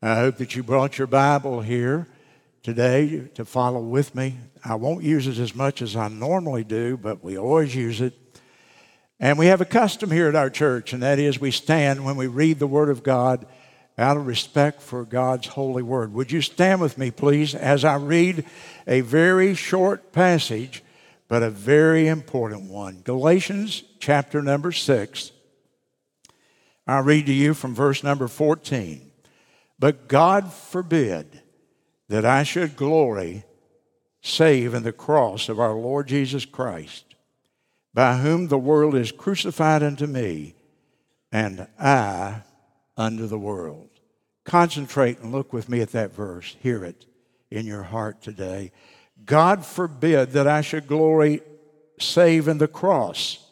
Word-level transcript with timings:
I 0.00 0.14
hope 0.14 0.36
that 0.36 0.54
you 0.54 0.62
brought 0.62 0.96
your 0.96 1.08
Bible 1.08 1.60
here 1.60 2.06
today 2.62 3.28
to 3.34 3.44
follow 3.44 3.80
with 3.80 4.14
me. 4.14 4.36
I 4.64 4.76
won't 4.76 5.02
use 5.02 5.26
it 5.26 5.38
as 5.38 5.56
much 5.56 5.82
as 5.82 5.96
I 5.96 6.06
normally 6.06 6.62
do, 6.62 6.96
but 6.96 7.24
we 7.24 7.36
always 7.36 7.74
use 7.74 8.00
it. 8.00 8.14
And 9.18 9.36
we 9.36 9.46
have 9.46 9.60
a 9.60 9.64
custom 9.64 10.12
here 10.12 10.28
at 10.28 10.36
our 10.36 10.50
church, 10.50 10.92
and 10.92 11.02
that 11.02 11.18
is 11.18 11.40
we 11.40 11.50
stand 11.50 12.04
when 12.04 12.14
we 12.14 12.28
read 12.28 12.60
the 12.60 12.68
Word 12.68 12.90
of 12.90 13.02
God 13.02 13.44
out 13.98 14.16
of 14.16 14.28
respect 14.28 14.82
for 14.82 15.04
God's 15.04 15.48
holy 15.48 15.82
Word. 15.82 16.12
Would 16.12 16.30
you 16.30 16.42
stand 16.42 16.80
with 16.80 16.96
me, 16.96 17.10
please, 17.10 17.56
as 17.56 17.84
I 17.84 17.96
read 17.96 18.44
a 18.86 19.00
very 19.00 19.56
short 19.56 20.12
passage, 20.12 20.84
but 21.26 21.42
a 21.42 21.50
very 21.50 22.06
important 22.06 22.70
one 22.70 23.00
Galatians 23.02 23.82
chapter 23.98 24.42
number 24.42 24.70
6. 24.70 25.32
I'll 26.86 27.02
read 27.02 27.26
to 27.26 27.34
you 27.34 27.52
from 27.52 27.74
verse 27.74 28.04
number 28.04 28.28
14. 28.28 29.07
But 29.78 30.08
God 30.08 30.52
forbid 30.52 31.42
that 32.08 32.24
I 32.24 32.42
should 32.42 32.76
glory 32.76 33.44
save 34.20 34.74
in 34.74 34.82
the 34.82 34.92
cross 34.92 35.48
of 35.48 35.60
our 35.60 35.74
Lord 35.74 36.08
Jesus 36.08 36.44
Christ, 36.44 37.04
by 37.94 38.16
whom 38.16 38.48
the 38.48 38.58
world 38.58 38.94
is 38.94 39.12
crucified 39.12 39.82
unto 39.82 40.06
me, 40.06 40.54
and 41.30 41.68
I 41.78 42.42
unto 42.96 43.26
the 43.26 43.38
world. 43.38 43.88
Concentrate 44.44 45.20
and 45.20 45.30
look 45.30 45.52
with 45.52 45.68
me 45.68 45.80
at 45.80 45.92
that 45.92 46.14
verse. 46.14 46.56
Hear 46.60 46.84
it 46.84 47.06
in 47.50 47.66
your 47.66 47.82
heart 47.82 48.22
today. 48.22 48.72
God 49.24 49.64
forbid 49.64 50.32
that 50.32 50.46
I 50.46 50.62
should 50.62 50.86
glory 50.86 51.42
save 52.00 52.48
in 52.48 52.58
the 52.58 52.68
cross. 52.68 53.44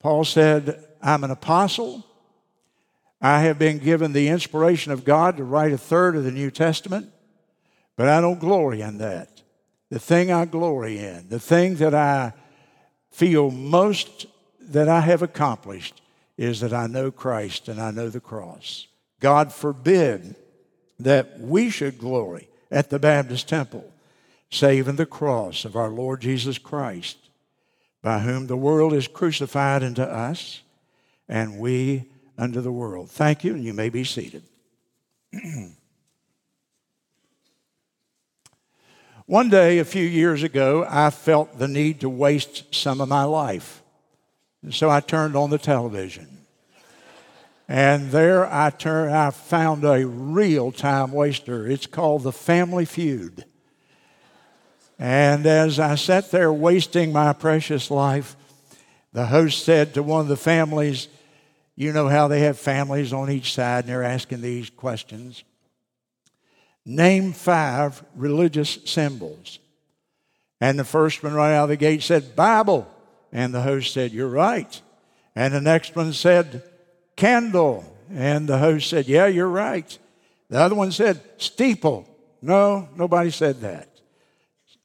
Paul 0.00 0.24
said, 0.24 0.84
I'm 1.02 1.24
an 1.24 1.30
apostle. 1.30 2.04
I 3.20 3.40
have 3.40 3.58
been 3.58 3.78
given 3.78 4.12
the 4.12 4.28
inspiration 4.28 4.92
of 4.92 5.04
God 5.04 5.36
to 5.36 5.44
write 5.44 5.72
a 5.72 5.78
third 5.78 6.16
of 6.16 6.24
the 6.24 6.30
New 6.30 6.50
Testament. 6.50 7.10
But 7.96 8.08
I 8.08 8.20
don't 8.20 8.38
glory 8.38 8.80
in 8.80 8.98
that. 8.98 9.42
The 9.90 9.98
thing 9.98 10.30
I 10.30 10.44
glory 10.44 10.98
in, 10.98 11.28
the 11.28 11.40
thing 11.40 11.76
that 11.76 11.94
I 11.94 12.32
feel 13.10 13.50
most 13.50 14.26
that 14.60 14.88
I 14.88 15.00
have 15.00 15.22
accomplished 15.22 16.00
is 16.36 16.60
that 16.60 16.72
I 16.72 16.86
know 16.86 17.10
Christ 17.10 17.68
and 17.68 17.80
I 17.80 17.90
know 17.90 18.08
the 18.08 18.20
cross. 18.20 18.86
God 19.18 19.52
forbid 19.52 20.36
that 21.00 21.40
we 21.40 21.70
should 21.70 21.98
glory 21.98 22.48
at 22.70 22.90
the 22.90 22.98
Baptist 22.98 23.48
temple, 23.48 23.90
save 24.50 24.86
in 24.86 24.96
the 24.96 25.06
cross 25.06 25.64
of 25.64 25.74
our 25.74 25.88
Lord 25.88 26.20
Jesus 26.20 26.58
Christ, 26.58 27.16
by 28.02 28.20
whom 28.20 28.46
the 28.46 28.56
world 28.56 28.92
is 28.92 29.08
crucified 29.08 29.82
unto 29.82 30.02
us, 30.02 30.62
and 31.28 31.58
we 31.58 32.04
unto 32.38 32.60
the 32.60 32.72
world. 32.72 33.10
Thank 33.10 33.44
you, 33.44 33.54
and 33.54 33.64
you 33.64 33.74
may 33.74 33.88
be 33.88 34.04
seated. 34.04 34.44
One 39.26 39.50
day, 39.50 39.78
a 39.78 39.84
few 39.84 40.04
years 40.04 40.42
ago, 40.42 40.86
I 40.88 41.10
felt 41.10 41.58
the 41.58 41.68
need 41.68 42.00
to 42.00 42.08
waste 42.08 42.74
some 42.74 43.02
of 43.02 43.10
my 43.10 43.24
life. 43.24 43.82
And 44.62 44.72
so 44.72 44.88
I 44.88 45.00
turned 45.00 45.36
on 45.36 45.50
the 45.50 45.58
television. 45.58 46.46
And 47.68 48.10
there 48.10 48.50
I, 48.50 48.70
turned, 48.70 49.14
I 49.14 49.30
found 49.30 49.84
a 49.84 50.06
real 50.06 50.72
time 50.72 51.12
waster. 51.12 51.66
It's 51.66 51.86
called 51.86 52.22
The 52.22 52.32
Family 52.32 52.86
Feud. 52.86 53.44
And 54.98 55.44
as 55.46 55.78
I 55.78 55.96
sat 55.96 56.30
there 56.30 56.52
wasting 56.52 57.12
my 57.12 57.34
precious 57.34 57.90
life, 57.90 58.34
the 59.12 59.26
host 59.26 59.62
said 59.64 59.92
to 59.94 60.02
one 60.02 60.22
of 60.22 60.28
the 60.28 60.36
families, 60.36 61.08
You 61.78 61.92
know 61.92 62.08
how 62.08 62.26
they 62.26 62.40
have 62.40 62.58
families 62.58 63.12
on 63.12 63.30
each 63.30 63.54
side 63.54 63.84
and 63.84 63.88
they're 63.88 64.02
asking 64.02 64.40
these 64.40 64.68
questions. 64.68 65.44
Name 66.84 67.32
five 67.32 68.02
religious 68.16 68.80
symbols. 68.84 69.60
And 70.60 70.76
the 70.76 70.82
first 70.82 71.22
one 71.22 71.34
right 71.34 71.54
out 71.54 71.62
of 71.62 71.68
the 71.68 71.76
gate 71.76 72.02
said, 72.02 72.34
Bible. 72.34 72.92
And 73.30 73.54
the 73.54 73.62
host 73.62 73.92
said, 73.94 74.10
You're 74.10 74.26
right. 74.26 74.82
And 75.36 75.54
the 75.54 75.60
next 75.60 75.94
one 75.94 76.12
said, 76.12 76.64
Candle. 77.14 77.84
And 78.12 78.48
the 78.48 78.58
host 78.58 78.90
said, 78.90 79.06
Yeah, 79.06 79.28
you're 79.28 79.46
right. 79.46 79.96
The 80.50 80.58
other 80.58 80.74
one 80.74 80.90
said, 80.90 81.22
Steeple. 81.36 82.08
No, 82.42 82.88
nobody 82.96 83.30
said 83.30 83.60
that. 83.60 83.88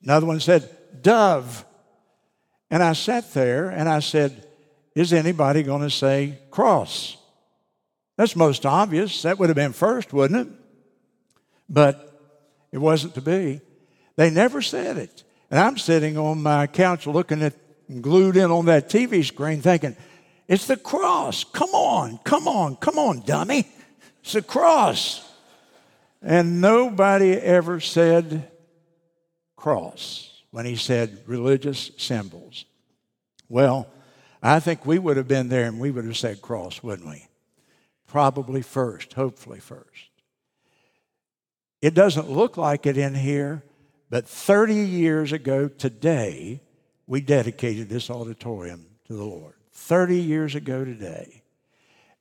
Another 0.04 0.28
one 0.28 0.40
said, 0.40 0.70
Dove. 1.02 1.66
And 2.70 2.84
I 2.84 2.94
sat 2.94 3.34
there 3.34 3.70
and 3.70 3.90
I 3.90 3.98
said, 3.98 4.43
Is 4.96 5.14
anybody 5.14 5.64
going 5.64 5.82
to 5.82 5.90
say 5.90 6.40
cross? 6.52 7.18
That's 8.16 8.36
most 8.36 8.66
obvious. 8.66 9.24
That 9.24 9.40
would 9.40 9.50
have 9.50 9.56
been 9.56 9.74
first, 9.74 10.14
wouldn't 10.14 10.48
it? 10.48 10.54
but 11.74 12.22
it 12.72 12.78
wasn't 12.78 13.16
to 13.16 13.22
be. 13.22 13.60
They 14.16 14.30
never 14.30 14.62
said 14.62 14.98
it. 14.98 15.24
And 15.50 15.60
I'm 15.60 15.78
sitting 15.78 16.18
on 16.18 16.42
my 16.42 16.68
couch 16.68 17.08
looking 17.08 17.42
at, 17.42 17.54
glued 18.02 18.38
in 18.38 18.52
on 18.52 18.66
that 18.66 18.90
TV 18.90 19.26
screen 19.26 19.62
thinking, 19.62 19.96
it's 20.48 20.68
the 20.68 20.78
cross. 20.78 21.44
Come 21.44 21.72
on, 21.72 22.20
come 22.24 22.48
on, 22.48 22.76
come 22.76 22.98
on, 22.98 23.22
dummy. 23.22 23.68
It's 24.22 24.34
the 24.34 24.42
cross. 24.42 25.30
And 26.22 26.62
nobody 26.62 27.34
ever 27.34 27.80
said 27.80 28.50
cross 29.56 30.42
when 30.52 30.66
he 30.66 30.76
said 30.76 31.18
religious 31.26 31.92
symbols. 31.98 32.66
Well, 33.50 33.88
I 34.46 34.60
think 34.60 34.86
we 34.86 35.00
would 35.00 35.16
have 35.16 35.28
been 35.28 35.48
there 35.48 35.68
and 35.68 35.80
we 35.80 35.90
would 35.90 36.04
have 36.04 36.18
said 36.18 36.42
cross, 36.42 36.84
wouldn't 36.84 37.08
we? 37.08 37.28
Probably 38.08 38.62
first, 38.62 39.14
hopefully 39.14 39.62
first. 39.62 40.10
It 41.82 41.94
doesn't 41.94 42.30
look 42.30 42.58
like 42.58 42.86
it 42.86 42.98
in 42.98 43.16
here, 43.16 43.64
but 44.10 44.28
30 44.28 44.76
years 44.76 45.32
ago 45.32 45.70
today, 45.70 46.62
we 47.08 47.22
dedicated 47.22 47.90
this 47.90 48.10
auditorium 48.10 48.86
to 49.08 49.14
the 49.14 49.24
Lord. 49.24 49.54
30 49.72 50.22
years 50.22 50.56
ago 50.56 50.84
today. 50.84 51.42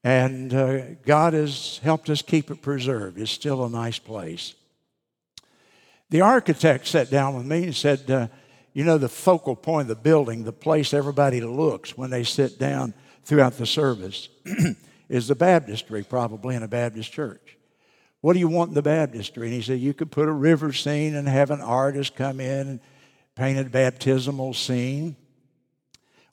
And 0.05 0.55
uh, 0.55 0.95
God 1.05 1.33
has 1.33 1.81
helped 1.83 2.09
us 2.09 2.23
keep 2.23 2.51
it 2.51 2.63
preserved. 2.63 3.19
It's 3.19 3.31
still 3.31 3.65
a 3.65 3.71
nice 3.71 3.99
place. 3.99 4.55
The 6.11 6.21
architect 6.21 6.87
sat 6.87 7.11
down 7.11 7.37
with 7.37 7.47
me 7.47 7.65
and 7.65 7.77
said, 7.77 8.11
uh, 8.11 8.29
You 8.73 8.85
know, 8.85 8.99
the 8.99 9.09
focal 9.09 9.55
point 9.55 9.83
of 9.83 9.97
the 9.97 10.03
building, 10.03 10.45
the 10.45 10.53
place 10.53 10.95
everybody 10.95 11.41
looks 11.41 11.97
when 11.97 12.11
they 12.11 12.25
sit 12.25 12.59
down 12.59 12.95
throughout 13.25 13.59
the 13.59 13.67
service, 13.67 14.29
is 15.09 15.29
the 15.29 15.35
baptistry, 15.35 16.03
probably 16.03 16.55
in 16.55 16.63
a 16.63 16.69
Baptist 16.69 17.13
church. 17.13 17.59
What 18.23 18.33
do 18.33 18.39
you 18.39 18.49
want 18.49 18.69
in 18.69 18.75
the 18.75 18.83
baptistry? 18.83 19.49
And 19.49 19.55
he 19.55 19.63
said, 19.63 19.81
You 19.81 19.95
could 19.95 20.11
put 20.11 20.29
a 20.29 20.33
river 20.33 20.73
scene 20.73 21.15
and 21.15 21.29
have 21.29 21.51
an 21.51 21.61
artist 21.61 22.17
come 22.17 22.41
in 22.41 22.69
and 22.69 22.81
paint 23.35 23.59
a 23.59 23.65
baptismal 23.69 24.55
scene. 24.55 25.17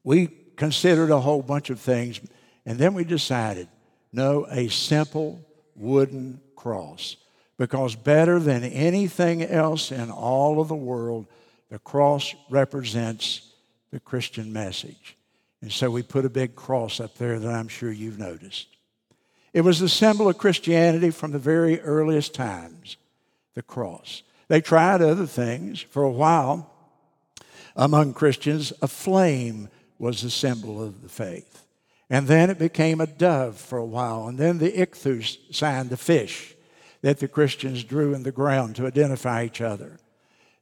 We 0.04 0.28
considered 0.56 1.10
a 1.10 1.20
whole 1.20 1.42
bunch 1.42 1.70
of 1.70 1.80
things, 1.80 2.22
and 2.66 2.78
then 2.78 2.94
we 2.94 3.04
decided 3.04 3.68
no, 4.12 4.48
a 4.50 4.70
simple 4.70 5.46
wooden 5.76 6.42
cross. 6.56 7.16
Because 7.58 7.96
better 7.96 8.40
than 8.40 8.64
anything 8.64 9.44
else 9.44 9.92
in 9.92 10.10
all 10.10 10.62
of 10.62 10.70
the 10.70 10.76
world, 10.76 11.28
the 11.70 11.80
cross 11.80 12.34
represents 12.50 13.42
the 13.92 14.00
Christian 14.00 14.52
message. 14.52 15.16
And 15.62 15.72
so 15.72 15.90
we 15.92 16.04
put 16.04 16.26
a 16.26 16.30
big 16.30 16.56
cross 16.56 17.00
up 17.00 17.16
there 17.16 17.40
that 17.40 17.54
I'm 17.54 17.68
sure 17.68 17.92
you've 17.92 18.20
noticed. 18.20 18.68
It 19.54 19.62
was 19.62 19.80
the 19.80 19.90
symbol 19.90 20.30
of 20.30 20.38
Christianity 20.38 21.10
from 21.10 21.32
the 21.32 21.40
very 21.40 21.82
earliest 21.82 22.34
times, 22.34 22.98
the 23.56 23.62
cross. 23.62 24.24
They 24.48 24.62
tried 24.62 25.02
other 25.02 25.26
things. 25.26 25.82
For 25.82 26.04
a 26.04 26.12
while, 26.12 26.72
among 27.76 28.14
Christians, 28.14 28.72
a 28.82 28.88
flame 28.88 29.70
was 29.98 30.22
the 30.22 30.30
symbol 30.30 30.82
of 30.84 31.02
the 31.02 31.10
faith. 31.10 31.66
And 32.10 32.28
then 32.28 32.50
it 32.50 32.58
became 32.58 33.02
a 33.02 33.08
dove 33.08 33.58
for 33.58 33.78
a 33.78 33.86
while. 33.86 34.28
And 34.28 34.38
then 34.38 34.58
the 34.58 34.72
ichthus 34.72 35.38
sign, 35.54 35.90
the 35.90 35.98
fish 35.98 36.56
that 37.02 37.20
the 37.20 37.28
Christians 37.28 37.84
drew 37.84 38.14
in 38.14 38.24
the 38.24 38.32
ground 38.32 38.76
to 38.76 38.88
identify 38.88 39.44
each 39.44 39.62
other. 39.62 40.00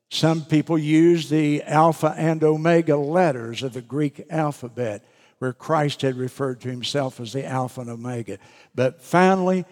Some 0.09 0.45
people 0.45 0.77
use 0.77 1.29
the 1.29 1.63
alpha 1.63 2.13
and 2.17 2.43
omega 2.43 2.95
letters 2.95 3.63
of 3.63 3.73
the 3.73 3.81
Greek 3.81 4.25
alphabet 4.29 5.03
where 5.39 5.53
Christ 5.53 6.01
had 6.01 6.15
referred 6.15 6.61
to 6.61 6.69
himself 6.69 7.19
as 7.19 7.33
the 7.33 7.45
Alpha 7.45 7.81
and 7.81 7.89
Omega. 7.89 8.39
But 8.73 9.01
finally, 9.01 9.65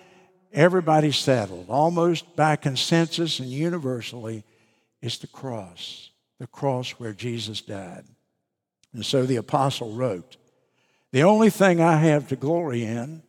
everybody 0.53 1.11
settled, 1.11 1.69
almost 1.69 2.35
by 2.35 2.55
consensus 2.55 3.39
and 3.39 3.49
universally, 3.49 4.43
it's 5.01 5.17
the 5.17 5.27
cross, 5.27 6.11
the 6.39 6.47
cross 6.47 6.91
where 6.91 7.13
Jesus 7.13 7.61
died. 7.61 8.03
And 8.93 9.05
so 9.05 9.25
the 9.25 9.35
apostle 9.37 9.93
wrote, 9.93 10.37
The 11.11 11.23
only 11.23 11.49
thing 11.49 11.81
I 11.81 11.97
have 11.97 12.27
to 12.29 12.35
glory 12.35 12.83
in 12.83 13.23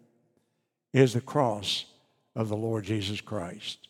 is 0.92 1.14
the 1.14 1.20
cross 1.20 1.86
of 2.34 2.48
the 2.48 2.56
Lord 2.56 2.84
Jesus 2.84 3.20
Christ. 3.20 3.88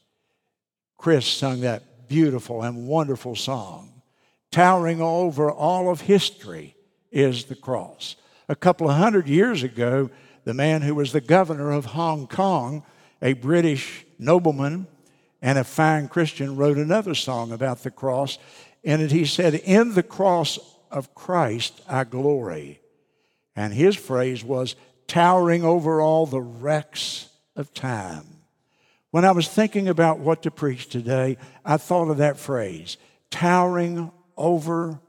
Chris 0.96 1.26
sung 1.26 1.60
that 1.60 1.82
beautiful 2.08 2.62
and 2.62 2.86
wonderful 2.86 3.36
song. 3.36 4.02
Towering 4.50 5.00
over 5.00 5.50
all 5.50 5.90
of 5.90 6.02
history 6.02 6.76
is 7.10 7.44
the 7.44 7.56
cross 7.56 8.16
a 8.48 8.56
couple 8.56 8.88
of 8.88 8.96
hundred 8.96 9.28
years 9.28 9.62
ago, 9.62 10.10
the 10.44 10.54
man 10.54 10.82
who 10.82 10.94
was 10.94 11.12
the 11.12 11.20
governor 11.20 11.72
of 11.72 11.86
Hong 11.86 12.26
Kong, 12.26 12.84
a 13.20 13.32
British 13.32 14.04
nobleman 14.18 14.86
and 15.42 15.58
a 15.58 15.64
fine 15.64 16.08
Christian 16.08 16.56
wrote 16.56 16.78
another 16.78 17.14
song 17.14 17.52
about 17.52 17.82
the 17.82 17.90
cross. 17.90 18.38
In 18.82 19.00
it, 19.00 19.10
he 19.10 19.24
said, 19.24 19.54
In 19.54 19.94
the 19.94 20.02
cross 20.02 20.58
of 20.90 21.14
Christ 21.14 21.80
I 21.88 22.04
glory. 22.04 22.80
And 23.54 23.72
his 23.72 23.96
phrase 23.96 24.44
was, 24.44 24.76
towering 25.06 25.64
over 25.64 26.00
all 26.00 26.26
the 26.26 26.40
wrecks 26.40 27.28
of 27.54 27.72
time. 27.72 28.24
When 29.16 29.24
I 29.24 29.32
was 29.32 29.48
thinking 29.48 29.88
about 29.88 30.18
what 30.18 30.42
to 30.42 30.50
preach 30.50 30.90
today, 30.90 31.38
I 31.64 31.78
thought 31.78 32.10
of 32.10 32.18
that 32.18 32.36
phrase, 32.36 32.98
towering 33.30 34.12
over 34.36 35.00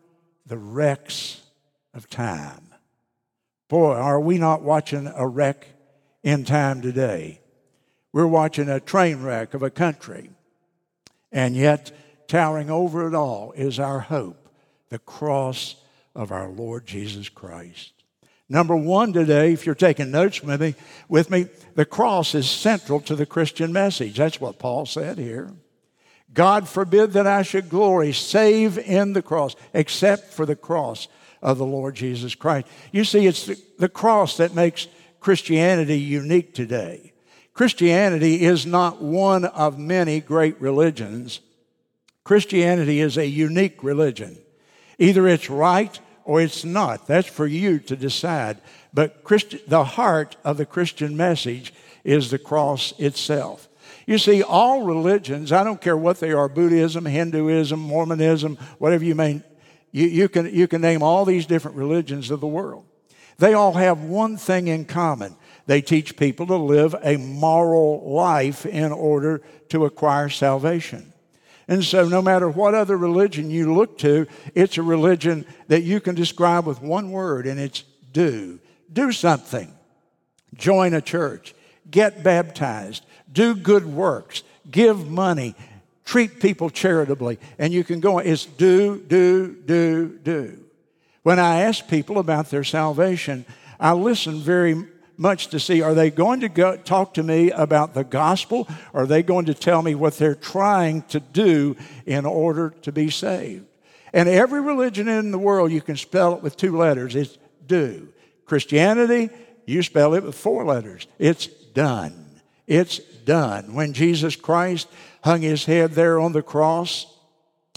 the 0.46 0.58
wrecks 0.58 1.42
of 1.94 2.10
time. 2.10 2.74
Boy, 3.68 3.96
are 3.96 4.22
we 4.22 4.38
not 4.38 4.62
watching 4.62 5.12
a 5.14 5.28
wreck 5.28 5.68
in 6.24 6.46
time 6.46 6.82
today? 6.82 7.42
We're 8.14 8.28
watching 8.28 8.70
a 8.70 8.80
train 8.80 9.24
wreck 9.24 9.54
of 9.54 9.62
a 9.62 9.70
country. 9.70 10.30
And 11.30 11.54
yet, 11.54 11.92
towering 12.30 12.70
over 12.70 13.10
it 13.10 13.14
all 13.14 13.52
is 13.58 13.78
our 13.78 14.00
hope, 14.00 14.48
the 14.88 15.00
cross 15.00 15.76
of 16.16 16.32
our 16.32 16.48
Lord 16.48 16.88
Jesus 16.88 17.28
Christ. 17.28 17.97
Number 18.50 18.76
one 18.76 19.12
today, 19.12 19.52
if 19.52 19.66
you're 19.66 19.76
taking 19.76 20.12
notes 20.12 20.42
with 20.42 20.62
me, 20.62 20.76
with 21.10 21.30
me, 21.30 21.48
the 21.76 21.86
cross 21.86 22.34
is 22.34 22.50
central 22.50 23.02
to 23.02 23.16
the 23.16 23.26
Christian 23.26 23.74
message. 23.74 24.18
That's 24.18 24.40
what 24.40 24.58
Paul 24.60 24.86
said 24.86 25.18
here. 25.18 25.52
God 26.34 26.68
forbid 26.68 27.14
that 27.14 27.28
I 27.28 27.42
should 27.42 27.70
glory 27.70 28.14
save 28.14 28.78
in 28.78 29.14
the 29.14 29.22
cross, 29.22 29.56
except 29.74 30.34
for 30.34 30.46
the 30.46 30.56
cross 30.56 31.08
of 31.42 31.58
the 31.58 31.66
Lord 31.66 31.96
Jesus 31.96 32.36
Christ. 32.36 32.68
You 32.92 33.04
see, 33.04 33.28
it's 33.28 33.46
the, 33.48 33.62
the 33.80 33.90
cross 33.90 34.38
that 34.38 34.56
makes 34.56 34.88
Christianity 35.20 36.00
unique 36.00 36.54
today. 36.54 37.14
Christianity 37.54 38.44
is 38.44 38.66
not 38.66 39.02
one 39.02 39.46
of 39.46 39.80
many 39.80 40.20
great 40.20 40.60
religions. 40.62 41.40
Christianity 42.24 43.02
is 43.02 43.18
a 43.18 43.28
unique 43.28 43.84
religion. 43.84 44.38
Either 45.00 45.28
it's 45.28 45.50
right 45.50 46.00
or 46.28 46.42
it's 46.42 46.66
not. 46.66 47.08
That's 47.08 47.30
for 47.30 47.48
you 47.48 47.80
to 47.80 47.96
decide. 47.96 48.58
But 48.94 49.24
Christi- 49.24 49.62
the 49.66 49.86
heart 49.86 50.36
of 50.44 50.58
the 50.58 50.66
Christian 50.66 51.16
message 51.16 51.74
is 52.04 52.30
the 52.30 52.38
cross 52.38 52.94
itself. 53.00 53.70
You 54.06 54.18
see, 54.18 54.44
all 54.44 54.84
religions, 54.84 55.54
I 55.54 55.64
don't 55.64 55.80
care 55.80 55.96
what 55.96 56.20
they 56.20 56.34
are 56.34 56.50
Buddhism, 56.50 57.06
Hinduism, 57.06 57.80
Mormonism, 57.80 58.58
whatever 58.78 59.06
you 59.06 59.16
may, 59.16 59.42
you, 59.94 60.08
you, 60.08 60.28
can, 60.28 60.54
you 60.54 60.68
can 60.68 60.82
name 60.82 61.02
all 61.02 61.24
these 61.24 61.46
different 61.46 61.78
religions 61.78 62.30
of 62.30 62.42
the 62.42 62.48
world. 62.48 62.84
They 63.38 63.54
all 63.54 63.74
have 63.74 64.02
one 64.02 64.36
thing 64.36 64.68
in 64.68 64.84
common 64.84 65.36
they 65.66 65.82
teach 65.82 66.18
people 66.18 66.48
to 66.48 66.56
live 66.56 66.96
a 67.04 67.18
moral 67.18 68.10
life 68.10 68.66
in 68.66 68.92
order 68.92 69.42
to 69.70 69.86
acquire 69.86 70.30
salvation. 70.30 71.14
And 71.68 71.84
so, 71.84 72.08
no 72.08 72.22
matter 72.22 72.50
what 72.50 72.74
other 72.74 72.98
religion 72.98 73.50
you 73.50 73.74
look 73.74 73.98
to, 74.00 74.28
it's 74.56 74.78
a 74.78 74.84
religion 74.84 75.46
that 75.68 75.84
you 75.84 76.00
can 76.00 76.16
describe 76.16 76.66
with 76.66 76.82
one 76.82 77.12
word, 77.12 77.46
and 77.46 77.60
it's 77.60 77.84
do. 78.14 78.60
Do 78.92 79.12
something. 79.12 79.74
Join 80.56 80.94
a 80.94 81.02
church. 81.02 81.54
Get 81.90 82.24
baptized. 82.24 83.06
Do 83.32 83.54
good 83.54 83.86
works. 83.86 84.44
Give 84.70 85.10
money. 85.10 85.56
Treat 86.06 86.40
people 86.40 86.70
charitably. 86.70 87.38
And 87.60 87.74
you 87.74 87.84
can 87.84 88.00
go, 88.00 88.20
on. 88.20 88.26
it's 88.26 88.46
do, 88.46 89.02
do, 89.02 89.54
do, 89.66 90.18
do. 90.24 90.64
When 91.24 91.40
I 91.40 91.64
ask 91.64 91.86
people 91.88 92.18
about 92.18 92.50
their 92.50 92.64
salvation, 92.64 93.46
I 93.78 93.92
listen 93.92 94.40
very 94.40 94.86
much 95.18 95.48
to 95.48 95.60
see 95.60 95.82
are 95.82 95.94
they 95.94 96.12
going 96.12 96.42
to 96.42 96.50
go, 96.50 96.78
talk 96.78 97.16
to 97.16 97.24
me 97.24 97.52
about 97.52 97.94
the 97.94 98.04
gospel? 98.04 98.68
Are 98.94 99.06
they 99.06 99.24
going 99.24 99.46
to 99.46 99.54
tell 99.54 99.82
me 99.82 99.96
what 99.96 100.18
they're 100.18 100.36
trying 100.36 101.02
to 101.04 101.20
do 101.20 101.76
in 102.06 102.26
order 102.26 102.72
to 102.84 102.92
be 102.92 103.10
saved? 103.10 103.66
And 104.14 104.30
every 104.30 104.62
religion 104.62 105.08
in 105.08 105.32
the 105.32 105.40
world, 105.40 105.72
you 105.72 105.82
can 105.82 105.98
spell 105.98 106.34
it 106.34 106.42
with 106.42 106.56
two 106.56 106.78
letters. 106.78 107.16
It's 107.16 107.38
do. 107.66 108.08
Christianity, 108.46 109.30
you 109.66 109.84
spell 109.84 110.14
it 110.14 110.24
with 110.24 110.36
four 110.36 110.64
letters. 110.64 111.08
It's 111.20 111.48
done. 111.48 112.42
It's 112.66 113.00
done. 113.00 113.74
When 113.74 113.94
Jesus 113.94 114.36
Christ 114.36 114.88
hung 115.24 115.42
his 115.42 115.66
head 115.66 115.92
there 115.92 116.20
on 116.20 116.32
the 116.32 116.42
cross 116.42 117.06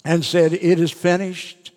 and 0.04 0.24
said, 0.24 0.52
It 0.52 0.78
is 0.80 0.92
finished, 0.92 1.72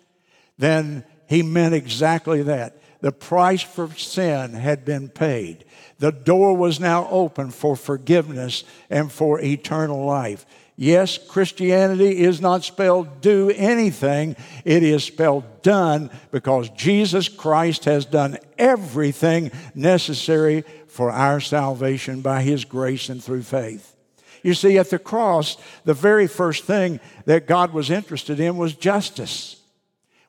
then 0.58 1.04
he 1.28 1.42
meant 1.42 1.74
exactly 1.74 2.42
that. 2.42 2.78
The 3.04 3.12
price 3.12 3.60
for 3.60 3.90
sin 3.96 4.54
had 4.54 4.86
been 4.86 5.10
paid. 5.10 5.66
The 5.98 6.10
door 6.10 6.56
was 6.56 6.80
now 6.80 7.06
open 7.10 7.50
for 7.50 7.76
forgiveness 7.76 8.64
and 8.88 9.12
for 9.12 9.42
eternal 9.42 10.06
life. 10.06 10.46
Yes, 10.74 11.18
Christianity 11.18 12.22
is 12.22 12.40
not 12.40 12.64
spelled 12.64 13.20
do 13.20 13.52
anything, 13.54 14.36
it 14.64 14.82
is 14.82 15.04
spelled 15.04 15.60
done 15.60 16.10
because 16.30 16.70
Jesus 16.70 17.28
Christ 17.28 17.84
has 17.84 18.06
done 18.06 18.38
everything 18.56 19.52
necessary 19.74 20.64
for 20.88 21.10
our 21.10 21.40
salvation 21.40 22.22
by 22.22 22.40
His 22.40 22.64
grace 22.64 23.10
and 23.10 23.22
through 23.22 23.42
faith. 23.42 23.94
You 24.42 24.54
see, 24.54 24.78
at 24.78 24.88
the 24.88 24.98
cross, 24.98 25.58
the 25.84 25.92
very 25.92 26.26
first 26.26 26.64
thing 26.64 27.00
that 27.26 27.46
God 27.46 27.74
was 27.74 27.90
interested 27.90 28.40
in 28.40 28.56
was 28.56 28.72
justice. 28.74 29.60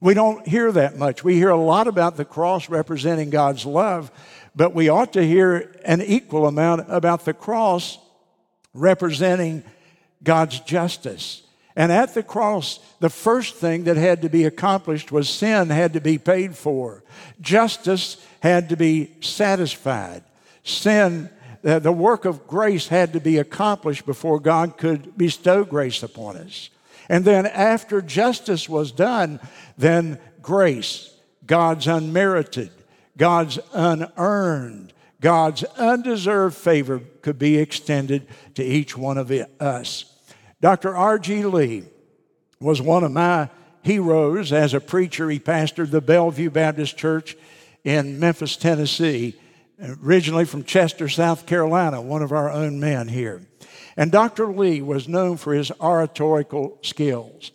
We 0.01 0.13
don't 0.13 0.47
hear 0.47 0.71
that 0.71 0.97
much. 0.97 1.24
We 1.24 1.36
hear 1.36 1.50
a 1.50 1.57
lot 1.57 1.88
about 1.88 2.18
the 2.18 2.25
cross 2.25 2.69
representing 2.69 3.30
God's 3.30 3.65
love, 3.65 4.12
but 4.56 4.74
we 4.75 4.89
ought 4.89 5.13
to 5.13 5.25
hear 5.25 5.75
an 5.86 6.01
equal 6.01 6.47
amount 6.47 6.86
about 6.89 7.25
the 7.25 7.33
cross 7.33 7.97
representing 8.74 9.63
God's 10.24 10.59
justice. 10.59 11.42
And 11.77 11.92
at 11.92 12.13
the 12.13 12.24
cross, 12.24 12.80
the 13.00 13.09
first 13.09 13.56
thing 13.56 13.86
that 13.86 13.97
had 13.97 14.21
to 14.21 14.30
be 14.30 14.45
accomplished 14.45 15.12
was 15.12 15.30
sin 15.30 15.69
had 15.69 15.94
to 15.94 16.01
be 16.01 16.18
paid 16.18 16.56
for. 16.56 17.03
Justice 17.41 18.25
had 18.39 18.69
to 18.69 18.77
be 18.77 19.12
satisfied. 19.21 20.24
Sin, 20.63 21.30
the 21.62 21.91
work 21.91 22.25
of 22.25 22.48
grace 22.48 22.88
had 22.88 23.13
to 23.13 23.19
be 23.19 23.38
accomplished 23.39 24.06
before 24.06 24.39
God 24.39 24.77
could 24.77 25.18
bestow 25.18 25.63
grace 25.63 26.01
upon 26.01 26.38
us. 26.38 26.69
And 27.10 27.25
then 27.25 27.46
after 27.46 28.02
justice 28.02 28.68
was 28.68 28.92
done, 28.92 29.40
then 29.78 30.19
grace, 30.42 31.13
God's 31.46 31.88
unmerited, 31.88 32.72
God's 33.18 33.60
unearned, 33.74 34.94
God's 35.22 35.63
undeserved 35.63 36.56
favor 36.56 37.02
could 37.22 37.40
be 37.40 37.57
extended 37.57 38.28
to 38.56 38.63
each 38.63 38.98
one 38.98 39.18
of 39.18 39.31
us. 39.31 40.06
Dr. 40.62 40.96
R.G. 40.96 41.46
Lee 41.46 41.84
was 42.60 42.82
one 42.82 43.03
of 43.03 43.12
my 43.12 43.50
heroes 43.82 44.51
as 44.51 44.74
a 44.74 44.79
preacher. 44.79 45.29
He 45.29 45.39
pastored 45.39 45.91
the 45.91 46.01
Bellevue 46.01 46.50
Baptist 46.50 46.98
Church 46.98 47.36
in 47.84 48.20
Memphis, 48.20 48.58
Tennessee, 48.58 49.36
originally 50.03 50.46
from 50.46 50.63
Chester, 50.63 51.08
South 51.08 51.46
Carolina, 51.46 52.01
one 52.01 52.24
of 52.24 52.32
our 52.32 52.50
own 52.50 52.79
men 52.79 53.08
here. 53.08 53.41
And 53.98 54.12
Dr. 54.12 54.48
Lee 54.48 54.82
was 54.82 55.08
known 55.08 55.38
for 55.38 55.54
his 55.54 55.72
oratorical 55.80 56.78
skills. 56.82 57.52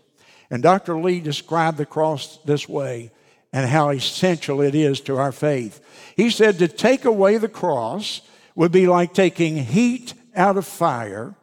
And 0.50 0.62
Dr. 0.62 0.98
Lee 0.98 1.20
described 1.20 1.76
the 1.76 1.86
cross 1.86 2.38
this 2.44 2.68
way 2.68 3.12
and 3.52 3.68
how 3.68 3.90
essential 3.90 4.60
it 4.60 4.74
is 4.74 5.00
to 5.02 5.16
our 5.18 5.32
faith. 5.32 5.80
He 6.16 6.30
said 6.30 6.58
to 6.58 6.68
take 6.68 7.04
away 7.04 7.36
the 7.36 7.48
cross 7.48 8.22
would 8.54 8.72
be 8.72 8.86
like 8.86 9.12
taking 9.12 9.56
heat 9.56 10.14
out 10.34 10.56
of 10.56 10.66
fire, 10.66 11.34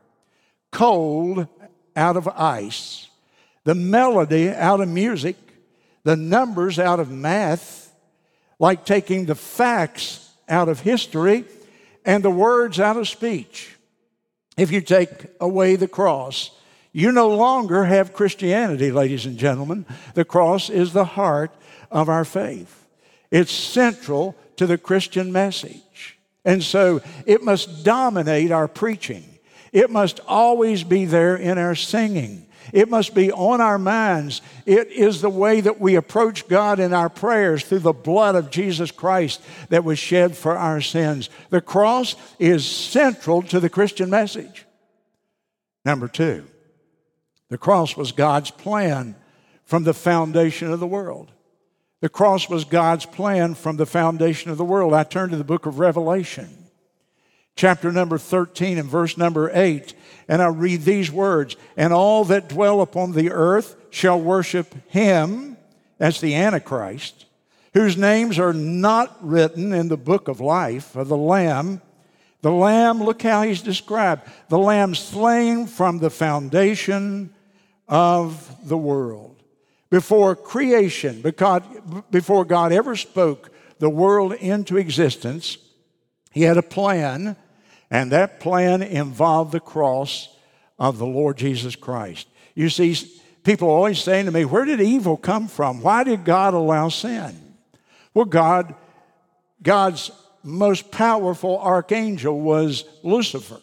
cold 0.72 1.48
out 1.96 2.18
of 2.18 2.28
ice, 2.28 3.10
the 3.66 3.76
melody 3.76 4.50
out 4.50 4.82
of 4.82 4.90
music, 4.90 5.36
the 6.04 6.16
numbers 6.16 6.80
out 6.80 7.00
of 7.00 7.12
math, 7.12 7.94
like 8.60 8.86
taking 8.86 9.26
the 9.26 9.36
facts 9.36 10.32
out 10.50 10.70
of 10.70 10.80
history 10.80 11.46
and 12.06 12.24
the 12.24 12.32
words 12.32 12.80
out 12.80 12.98
of 12.98 13.08
speech 13.08 13.77
if 14.58 14.72
you 14.72 14.82
take 14.82 15.28
away 15.40 15.76
the 15.76 15.88
cross, 15.88 16.52
you 16.92 17.12
no 17.12 17.30
longer 17.30 17.86
have 17.86 18.14
Christianity, 18.14 18.92
ladies 18.92 19.26
and 19.26 19.38
gentlemen. 19.38 19.86
The 20.16 20.26
cross 20.26 20.70
is 20.70 20.94
the 20.94 21.06
heart 21.06 21.52
of 21.92 22.10
our 22.10 22.26
faith, 22.26 22.86
it's 23.32 23.52
central 23.52 24.36
to 24.58 24.66
the 24.66 24.78
Christian 24.78 25.32
message. 25.32 26.18
And 26.44 26.64
so 26.64 27.02
it 27.26 27.44
must 27.44 27.84
dominate 27.84 28.52
our 28.52 28.68
preaching, 28.68 29.24
it 29.72 29.92
must 29.92 30.20
always 30.28 30.84
be 30.84 31.06
there 31.06 31.36
in 31.36 31.58
our 31.58 31.76
singing. 31.76 32.47
It 32.74 32.90
must 32.90 33.14
be 33.14 33.32
on 33.32 33.62
our 33.62 33.78
minds. 33.78 34.42
It 34.66 34.88
is 34.90 35.22
the 35.22 35.30
way 35.30 35.62
that 35.62 35.80
we 35.80 35.96
approach 35.96 36.48
God 36.48 36.80
in 36.80 36.94
our 36.94 37.10
prayers 37.10 37.64
through 37.64 37.80
the 37.80 37.94
blood 37.94 38.36
of 38.36 38.50
Jesus 38.50 38.92
Christ 38.92 39.42
that 39.70 39.84
was 39.84 40.00
shed 40.00 40.36
for 40.36 40.58
our 40.58 40.82
sins. 40.82 41.30
The 41.50 41.62
cross 41.62 42.16
is 42.40 42.66
central 42.66 43.42
to 43.44 43.60
the 43.60 43.70
Christian 43.70 44.10
message. 44.10 44.66
Number 45.86 46.08
two, 46.08 46.46
the 47.50 47.58
cross 47.58 47.96
was 47.96 48.12
God's 48.12 48.52
plan 48.52 49.16
from 49.64 49.84
the 49.84 49.94
foundation 49.94 50.72
of 50.72 50.80
the 50.80 50.88
world. 50.88 51.32
The 52.00 52.10
cross 52.10 52.50
was 52.50 52.66
God's 52.66 53.06
plan 53.06 53.56
from 53.56 53.78
the 53.78 53.86
foundation 53.86 54.52
of 54.52 54.58
the 54.58 54.66
world. 54.66 54.94
I 54.94 55.04
turn 55.04 55.30
to 55.32 55.38
the 55.38 55.44
book 55.44 55.66
of 55.66 55.80
Revelation, 55.80 56.57
chapter 57.58 57.92
number 57.92 58.18
13 58.18 58.78
and 58.78 58.88
verse 58.88 59.18
number 59.18 59.52
8. 59.54 59.94
And 60.30 60.42
I 60.42 60.48
read 60.48 60.84
these 60.84 61.12
words 61.12 61.58
And 61.76 61.92
all 61.92 62.24
that 62.26 62.48
dwell 62.48 62.80
upon 62.80 63.12
the 63.12 63.32
earth 63.32 63.76
shall 63.90 64.22
worship 64.22 64.74
him, 64.90 65.58
that's 65.98 66.22
the 66.22 66.36
Antichrist, 66.36 67.26
whose 67.74 67.98
names 67.98 68.40
are 68.40 68.54
not 68.54 69.18
written 69.22 69.74
in 69.74 69.90
the 69.90 69.98
book 69.98 70.30
of 70.30 70.40
life 70.40 70.96
of 70.96 71.10
the 71.10 71.18
Lamb. 71.18 71.82
The 72.42 72.52
Lamb, 72.52 73.04
look 73.04 73.24
how 73.24 73.42
he's 73.42 73.62
described 73.62 74.30
the 74.48 74.60
Lamb 74.60 74.94
slain 74.96 75.66
from 75.66 75.98
the 75.98 76.12
foundation 76.12 77.34
of 77.88 78.56
the 78.68 78.78
world. 78.78 79.42
Before 79.90 80.36
creation, 80.36 81.22
because, 81.22 81.64
before 82.12 82.46
God 82.46 82.72
ever 82.72 82.96
spoke 82.96 83.50
the 83.80 83.90
world 83.90 84.34
into 84.34 84.78
existence, 84.78 85.58
he 86.32 86.44
had 86.44 86.58
a 86.58 86.62
plan 86.62 87.36
and 87.90 88.12
that 88.12 88.40
plan 88.40 88.82
involved 88.82 89.52
the 89.52 89.60
cross 89.60 90.30
of 90.78 90.98
the 90.98 91.06
Lord 91.06 91.38
Jesus 91.38 91.76
Christ. 91.76 92.28
You 92.54 92.70
see, 92.70 92.96
people 93.44 93.70
always 93.70 94.00
saying 94.00 94.26
to 94.26 94.32
me, 94.32 94.46
Where 94.46 94.66
did 94.66 94.82
evil 94.82 95.18
come 95.18 95.48
from? 95.48 95.82
Why 95.82 96.04
did 96.04 96.26
God 96.26 96.54
allow 96.54 96.90
sin? 96.90 97.56
Well, 98.14 98.26
God, 98.26 98.76
God's 99.62 100.12
most 100.44 100.92
powerful 100.92 101.60
archangel 101.60 102.40
was 102.40 102.84
Lucifer, 103.04 103.62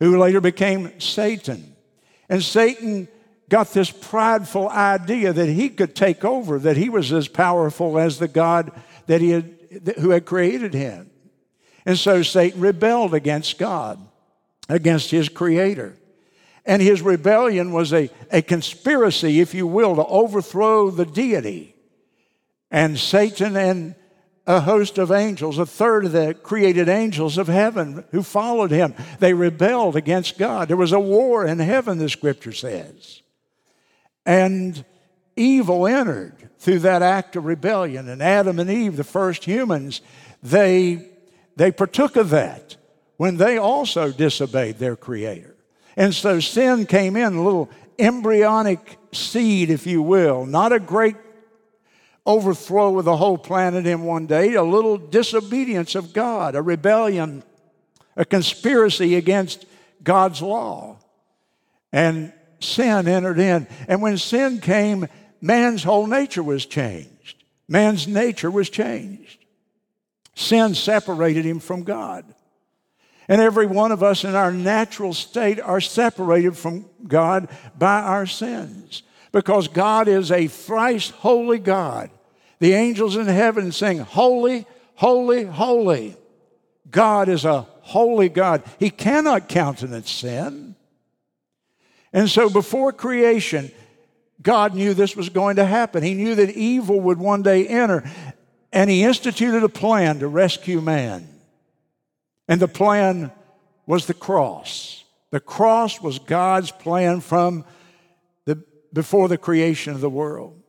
who 0.00 0.18
later 0.18 0.40
became 0.40 1.00
Satan. 1.00 1.74
And 2.28 2.42
Satan 2.42 3.08
got 3.48 3.72
this 3.72 3.90
prideful 3.90 4.68
idea 4.68 5.32
that 5.32 5.48
he 5.48 5.68
could 5.68 5.94
take 5.94 6.24
over, 6.24 6.58
that 6.58 6.76
he 6.76 6.88
was 6.88 7.12
as 7.12 7.28
powerful 7.28 7.98
as 7.98 8.18
the 8.18 8.28
God 8.28 8.72
that 9.06 9.20
he 9.20 9.30
had, 9.30 9.54
who 9.98 10.10
had 10.10 10.24
created 10.24 10.74
him. 10.74 11.10
And 11.86 11.96
so 11.96 12.22
Satan 12.22 12.60
rebelled 12.60 13.14
against 13.14 13.58
God, 13.58 13.98
against 14.68 15.12
his 15.12 15.28
creator. 15.28 15.96
And 16.66 16.82
his 16.82 17.00
rebellion 17.00 17.72
was 17.72 17.92
a, 17.92 18.10
a 18.32 18.42
conspiracy, 18.42 19.40
if 19.40 19.54
you 19.54 19.68
will, 19.68 19.94
to 19.94 20.04
overthrow 20.04 20.90
the 20.90 21.06
deity. 21.06 21.76
And 22.72 22.98
Satan 22.98 23.56
and 23.56 23.94
a 24.48 24.60
host 24.60 24.98
of 24.98 25.12
angels, 25.12 25.58
a 25.58 25.66
third 25.66 26.06
of 26.06 26.12
the 26.12 26.34
created 26.34 26.88
angels 26.88 27.38
of 27.38 27.46
heaven 27.46 28.04
who 28.10 28.22
followed 28.24 28.72
him, 28.72 28.94
they 29.20 29.32
rebelled 29.32 29.94
against 29.94 30.38
God. 30.38 30.66
There 30.66 30.76
was 30.76 30.92
a 30.92 31.00
war 31.00 31.46
in 31.46 31.60
heaven, 31.60 31.98
the 31.98 32.08
scripture 32.08 32.52
says. 32.52 33.22
And 34.24 34.84
evil 35.36 35.86
entered 35.86 36.50
through 36.58 36.80
that 36.80 37.02
act 37.02 37.36
of 37.36 37.44
rebellion. 37.44 38.08
And 38.08 38.20
Adam 38.20 38.58
and 38.58 38.70
Eve, 38.70 38.96
the 38.96 39.04
first 39.04 39.44
humans, 39.44 40.00
they 40.42 41.10
they 41.56 41.72
partook 41.72 42.16
of 42.16 42.30
that 42.30 42.76
when 43.16 43.38
they 43.38 43.56
also 43.56 44.12
disobeyed 44.12 44.78
their 44.78 44.96
Creator. 44.96 45.56
And 45.96 46.14
so 46.14 46.40
sin 46.40 46.86
came 46.86 47.16
in, 47.16 47.34
a 47.34 47.42
little 47.42 47.70
embryonic 47.98 48.98
seed, 49.12 49.70
if 49.70 49.86
you 49.86 50.02
will, 50.02 50.44
not 50.44 50.72
a 50.72 50.78
great 50.78 51.16
overthrow 52.26 52.98
of 52.98 53.04
the 53.04 53.16
whole 53.16 53.38
planet 53.38 53.86
in 53.86 54.02
one 54.02 54.26
day, 54.26 54.54
a 54.54 54.62
little 54.62 54.98
disobedience 54.98 55.94
of 55.94 56.12
God, 56.12 56.54
a 56.54 56.62
rebellion, 56.62 57.42
a 58.16 58.24
conspiracy 58.24 59.14
against 59.14 59.64
God's 60.02 60.42
law. 60.42 60.98
And 61.92 62.32
sin 62.60 63.08
entered 63.08 63.38
in. 63.38 63.66
And 63.88 64.02
when 64.02 64.18
sin 64.18 64.60
came, 64.60 65.06
man's 65.40 65.84
whole 65.84 66.06
nature 66.06 66.42
was 66.42 66.66
changed. 66.66 67.44
Man's 67.68 68.06
nature 68.06 68.50
was 68.50 68.68
changed. 68.68 69.45
Sin 70.36 70.74
separated 70.74 71.44
him 71.44 71.58
from 71.58 71.82
God. 71.82 72.24
And 73.26 73.40
every 73.40 73.66
one 73.66 73.90
of 73.90 74.02
us 74.02 74.22
in 74.22 74.36
our 74.36 74.52
natural 74.52 75.12
state 75.12 75.58
are 75.58 75.80
separated 75.80 76.56
from 76.56 76.84
God 77.08 77.48
by 77.76 78.00
our 78.02 78.26
sins 78.26 79.02
because 79.32 79.66
God 79.66 80.06
is 80.06 80.30
a 80.30 80.46
thrice 80.46 81.10
holy 81.10 81.58
God. 81.58 82.10
The 82.60 82.74
angels 82.74 83.16
in 83.16 83.26
heaven 83.26 83.72
sing, 83.72 83.98
Holy, 83.98 84.66
holy, 84.94 85.44
holy. 85.44 86.16
God 86.88 87.28
is 87.28 87.44
a 87.44 87.62
holy 87.80 88.28
God. 88.28 88.62
He 88.78 88.90
cannot 88.90 89.48
countenance 89.48 90.10
sin. 90.10 90.76
And 92.12 92.30
so 92.30 92.48
before 92.48 92.92
creation, 92.92 93.72
God 94.40 94.74
knew 94.74 94.94
this 94.94 95.16
was 95.16 95.28
going 95.28 95.56
to 95.56 95.64
happen. 95.64 96.02
He 96.02 96.14
knew 96.14 96.34
that 96.36 96.50
evil 96.50 97.00
would 97.00 97.18
one 97.18 97.42
day 97.42 97.66
enter. 97.66 98.08
And 98.76 98.90
he 98.90 99.04
instituted 99.04 99.64
a 99.64 99.70
plan 99.70 100.18
to 100.18 100.28
rescue 100.28 100.82
man. 100.82 101.26
And 102.46 102.60
the 102.60 102.68
plan 102.68 103.32
was 103.86 104.04
the 104.04 104.12
cross. 104.12 105.02
The 105.30 105.40
cross 105.40 105.98
was 106.02 106.18
God's 106.18 106.70
plan 106.72 107.22
from 107.22 107.64
the, 108.44 108.62
before 108.92 109.28
the 109.28 109.38
creation 109.38 109.94
of 109.94 110.02
the 110.02 110.10
world. 110.10 110.62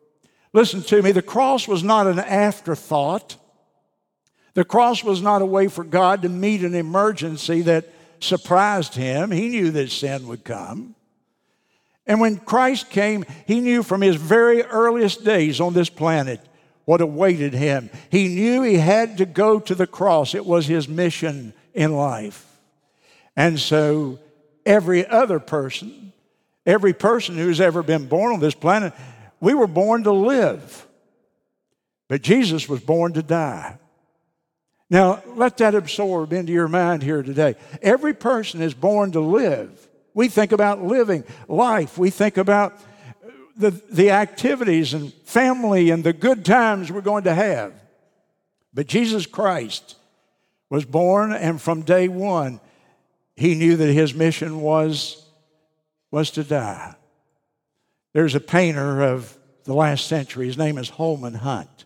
Listen 0.53 0.83
to 0.83 1.01
me, 1.01 1.11
the 1.11 1.21
cross 1.21 1.67
was 1.67 1.83
not 1.83 2.07
an 2.07 2.17
afterthought. 2.17 3.35
The 4.53 4.63
cross 4.63 5.03
was 5.03 5.21
not 5.21 5.41
a 5.41 5.45
way 5.45 5.67
for 5.67 5.83
God 5.83 6.21
to 6.21 6.29
meet 6.29 6.61
an 6.61 6.75
emergency 6.75 7.63
that 7.63 7.93
surprised 8.21 8.95
him. 8.95 9.31
He 9.31 9.49
knew 9.49 9.69
that 9.71 9.91
sin 9.91 10.29
would 10.29 10.45
come. 10.45 10.95
And 12.05 12.21
when 12.21 12.37
Christ 12.37 12.89
came, 12.89 13.25
he 13.45 13.59
knew 13.59 13.83
from 13.83 13.99
his 13.99 14.15
very 14.15 14.63
earliest 14.63 15.25
days 15.25 15.59
on 15.59 15.73
this 15.73 15.89
planet 15.89 16.39
what 16.87 17.01
awaited 17.01 17.51
him. 17.51 17.89
He 18.09 18.29
knew 18.29 18.61
he 18.61 18.75
had 18.75 19.17
to 19.17 19.25
go 19.25 19.59
to 19.59 19.75
the 19.75 19.85
cross, 19.85 20.33
it 20.33 20.45
was 20.45 20.67
his 20.67 20.87
mission 20.87 21.53
in 21.73 21.91
life. 21.91 22.45
And 23.35 23.59
so, 23.59 24.19
every 24.65 25.05
other 25.05 25.37
person, 25.41 26.13
every 26.65 26.93
person 26.93 27.35
who's 27.35 27.59
ever 27.59 27.83
been 27.83 28.07
born 28.07 28.35
on 28.35 28.39
this 28.39 28.55
planet, 28.55 28.93
we 29.41 29.53
were 29.53 29.67
born 29.67 30.05
to 30.05 30.13
live. 30.13 30.87
But 32.07 32.21
Jesus 32.21 32.69
was 32.69 32.79
born 32.79 33.11
to 33.13 33.21
die. 33.21 33.77
Now, 34.89 35.21
let 35.35 35.57
that 35.57 35.75
absorb 35.75 36.31
into 36.31 36.53
your 36.53 36.69
mind 36.69 37.03
here 37.03 37.21
today. 37.21 37.55
Every 37.81 38.13
person 38.13 38.61
is 38.61 38.73
born 38.73 39.11
to 39.11 39.19
live. 39.19 39.89
We 40.13 40.29
think 40.29 40.53
about 40.53 40.81
living 40.81 41.25
life, 41.49 41.97
we 41.97 42.11
think 42.11 42.37
about 42.37 42.79
the, 43.57 43.71
the 43.91 44.11
activities 44.11 44.93
and 44.93 45.13
family 45.25 45.89
and 45.89 46.03
the 46.03 46.13
good 46.13 46.45
times 46.45 46.91
we're 46.91 47.01
going 47.01 47.23
to 47.25 47.33
have. 47.33 47.73
But 48.73 48.87
Jesus 48.87 49.25
Christ 49.25 49.95
was 50.69 50.85
born, 50.85 51.31
and 51.31 51.61
from 51.61 51.81
day 51.81 52.07
one, 52.07 52.59
he 53.35 53.55
knew 53.55 53.75
that 53.75 53.91
his 53.91 54.13
mission 54.13 54.61
was, 54.61 55.25
was 56.11 56.31
to 56.31 56.43
die. 56.43 56.95
There's 58.13 58.35
a 58.35 58.39
painter 58.39 59.01
of 59.01 59.37
the 59.63 59.73
last 59.73 60.07
century, 60.07 60.47
his 60.47 60.57
name 60.57 60.77
is 60.77 60.89
Holman 60.89 61.33
Hunt. 61.33 61.85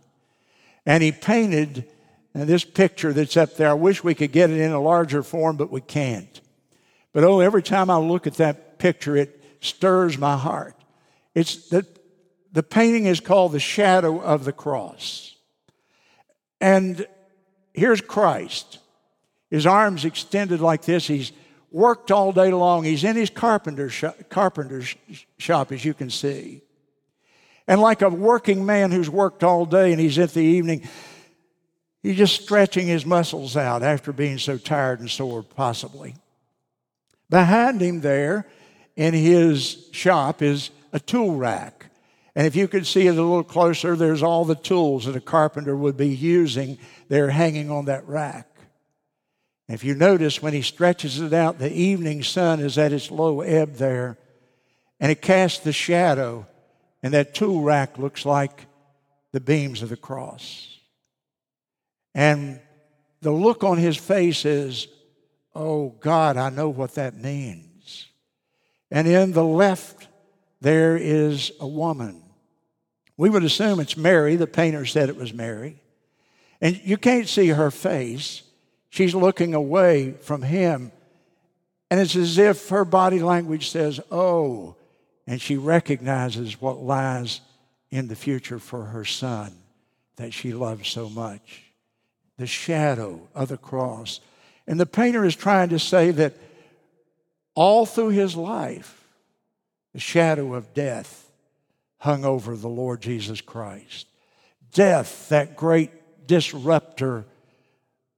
And 0.86 1.01
he 1.01 1.12
painted 1.12 1.86
and 2.34 2.48
this 2.48 2.63
picture 2.63 3.12
that's 3.12 3.36
up 3.36 3.56
there. 3.56 3.70
I 3.70 3.74
wish 3.74 4.04
we 4.04 4.16
could 4.16 4.32
get 4.32 4.50
it 4.50 4.60
in 4.60 4.72
a 4.72 4.82
larger 4.82 5.22
form, 5.24 5.58
but 5.58 5.72
we 5.72 5.82
can't. 5.82 6.40
But 7.13 7.24
oh, 7.24 7.42
every 7.42 7.63
time 7.63 7.90
I 7.90 7.98
look 7.98 8.25
at 8.25 8.36
that 8.36 8.80
picture, 8.80 9.18
it 9.18 9.44
stirs 9.60 10.18
my 10.18 10.38
heart. 10.38 10.75
It's 11.34 11.70
the, 11.70 11.86
the 12.52 12.64
painting 12.64 13.06
is 13.06 13.20
called 13.20 13.54
The 13.54 13.60
Shadow 13.60 14.20
of 14.20 14.46
the 14.46 14.52
Cross. 14.52 15.36
And 16.60 17.06
here's 17.74 18.02
Christ. 18.02 18.80
His 19.50 19.66
arms 19.66 20.06
extended 20.06 20.62
like 20.62 20.84
this. 20.84 21.08
He's 21.08 21.32
worked 21.72 22.12
all 22.12 22.32
day 22.32 22.52
long. 22.52 22.84
He's 22.84 23.04
in 23.04 23.16
his 23.16 23.30
carpenter's 23.30 23.94
shop, 25.38 25.72
as 25.72 25.86
you 25.86 25.94
can 25.94 26.10
see. 26.10 26.62
And 27.68 27.80
like 27.80 28.02
a 28.02 28.10
working 28.10 28.66
man 28.66 28.92
who's 28.92 29.10
worked 29.10 29.44
all 29.44 29.66
day 29.66 29.92
and 29.92 30.00
he's 30.00 30.20
at 30.20 30.34
the 30.34 30.42
evening, 30.42 30.88
he's 32.04 32.18
just 32.18 32.42
stretching 32.42 32.88
his 32.88 33.06
muscles 33.06 33.56
out 33.56 33.84
after 33.84 34.12
being 34.12 34.38
so 34.38 34.58
tired 34.58 35.00
and 35.00 35.10
sore, 35.10 35.44
possibly. 35.44 36.16
Behind 37.30 37.82
him 37.82 38.02
there 38.02 38.48
in 38.98 39.14
his 39.14 39.88
shop 39.94 40.42
is 40.42 40.70
a 40.92 41.00
tool 41.00 41.36
rack. 41.36 41.88
And 42.36 42.48
if 42.48 42.56
you 42.56 42.68
could 42.68 42.88
see 42.88 43.08
it 43.08 43.18
a 43.18 43.22
little 43.22 43.44
closer, 43.44 43.96
there's 43.96 44.24
all 44.24 44.46
the 44.46 44.56
tools 44.56 45.06
that 45.06 45.16
a 45.16 45.22
carpenter 45.22 45.76
would 45.76 45.98
be 45.98 46.10
using. 46.10 46.78
They're 47.10 47.30
hanging 47.30 47.70
on 47.70 47.86
that 47.86 48.08
rack. 48.08 48.48
If 49.68 49.84
you 49.84 49.96
notice, 49.96 50.42
when 50.42 50.54
he 50.54 50.62
stretches 50.62 51.20
it 51.22 51.34
out, 51.34 51.60
the 51.60 51.72
evening 51.72 52.24
sun 52.24 52.60
is 52.60 52.78
at 52.78 52.92
its 52.92 53.10
low 53.10 53.42
ebb 53.42 53.76
there, 53.76 54.18
and 55.00 55.12
it 55.12 55.22
casts 55.22 55.60
the 55.60 55.72
shadow, 55.72 56.46
and 57.02 57.14
that 57.14 57.34
tool 57.34 57.62
rack 57.62 57.98
looks 57.98 58.26
like 58.26 58.66
the 59.32 59.40
beams 59.40 59.82
of 59.82 59.90
the 59.90 59.98
cross. 59.98 60.78
And 62.14 62.60
the 63.22 63.32
look 63.32 63.64
on 63.64 63.78
his 63.78 63.96
face 63.96 64.46
is, 64.46 64.88
Oh 65.54 65.90
God, 66.00 66.38
I 66.38 66.50
know 66.50 66.70
what 66.70 66.96
that 66.96 67.16
means. 67.16 68.08
And 68.90 69.08
in 69.08 69.32
the 69.32 69.44
left 69.44 70.00
there 70.62 70.96
is 70.96 71.51
a 71.60 71.68
woman. 71.68 72.22
We 73.18 73.30
would 73.30 73.44
assume 73.44 73.80
it's 73.80 73.98
Mary. 73.98 74.36
The 74.36 74.48
painter 74.48 74.86
said 74.86 75.10
it 75.10 75.18
was 75.18 75.34
Mary. 75.34 75.77
And 76.62 76.80
you 76.84 76.98
can't 76.98 77.27
see 77.27 77.50
her 77.50 77.72
face. 77.72 78.44
She's 78.89 79.15
looking 79.15 79.53
away 79.53 80.12
from 80.22 80.44
him. 80.44 80.91
And 81.89 82.00
it's 82.00 82.15
as 82.15 82.38
if 82.38 82.70
her 82.70 82.86
body 82.86 83.20
language 83.20 83.70
says, 83.70 84.00
Oh, 84.12 84.75
and 85.27 85.41
she 85.41 85.58
recognizes 85.58 86.62
what 86.62 86.82
lies 86.82 87.41
in 87.89 88.08
the 88.08 88.15
future 88.15 88.60
for 88.60 88.86
her 88.86 89.03
son 89.03 89.53
that 90.15 90.34
she 90.34 90.53
loves 90.53 90.88
so 90.88 91.10
much 91.10 91.63
the 92.38 92.48
shadow 92.48 93.27
of 93.36 93.50
the 93.50 93.58
cross. 93.58 94.20
And 94.65 94.80
the 94.80 94.86
painter 94.86 95.24
is 95.25 95.36
trying 95.36 95.70
to 95.70 95.80
say 95.80 96.12
that 96.12 96.34
all 97.53 97.86
through 97.86 98.10
his 98.10 98.36
life, 98.36 99.00
the 99.94 100.00
shadow 100.00 100.54
of 100.54 100.74
death 100.74 101.32
hung 102.00 102.26
over 102.26 102.56
the 102.56 102.70
Lord 102.70 103.02
Jesus 103.02 103.42
Christ. 103.42 104.08
Death, 104.74 105.30
that 105.30 105.56
great 105.56 105.92
disruptor 106.28 107.26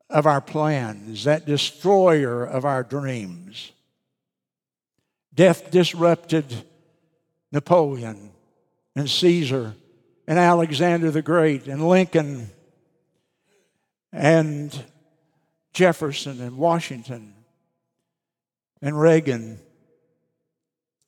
of 0.10 0.28
our 0.28 0.42
plans, 0.42 1.24
that 1.24 1.46
destroyer 1.46 2.44
of 2.46 2.66
our 2.66 2.84
dreams. 2.84 3.72
Death 5.34 5.72
disrupted 5.72 6.46
Napoleon 7.52 8.32
and 8.96 9.10
Caesar 9.10 9.74
and 10.28 10.40
Alexander 10.40 11.12
the 11.12 11.22
Great 11.22 11.68
and 11.68 11.88
Lincoln 11.88 12.50
and 14.12 14.84
Jefferson 15.74 16.40
and 16.40 16.58
Washington 16.58 17.34
and 18.82 19.00
Reagan. 19.00 19.60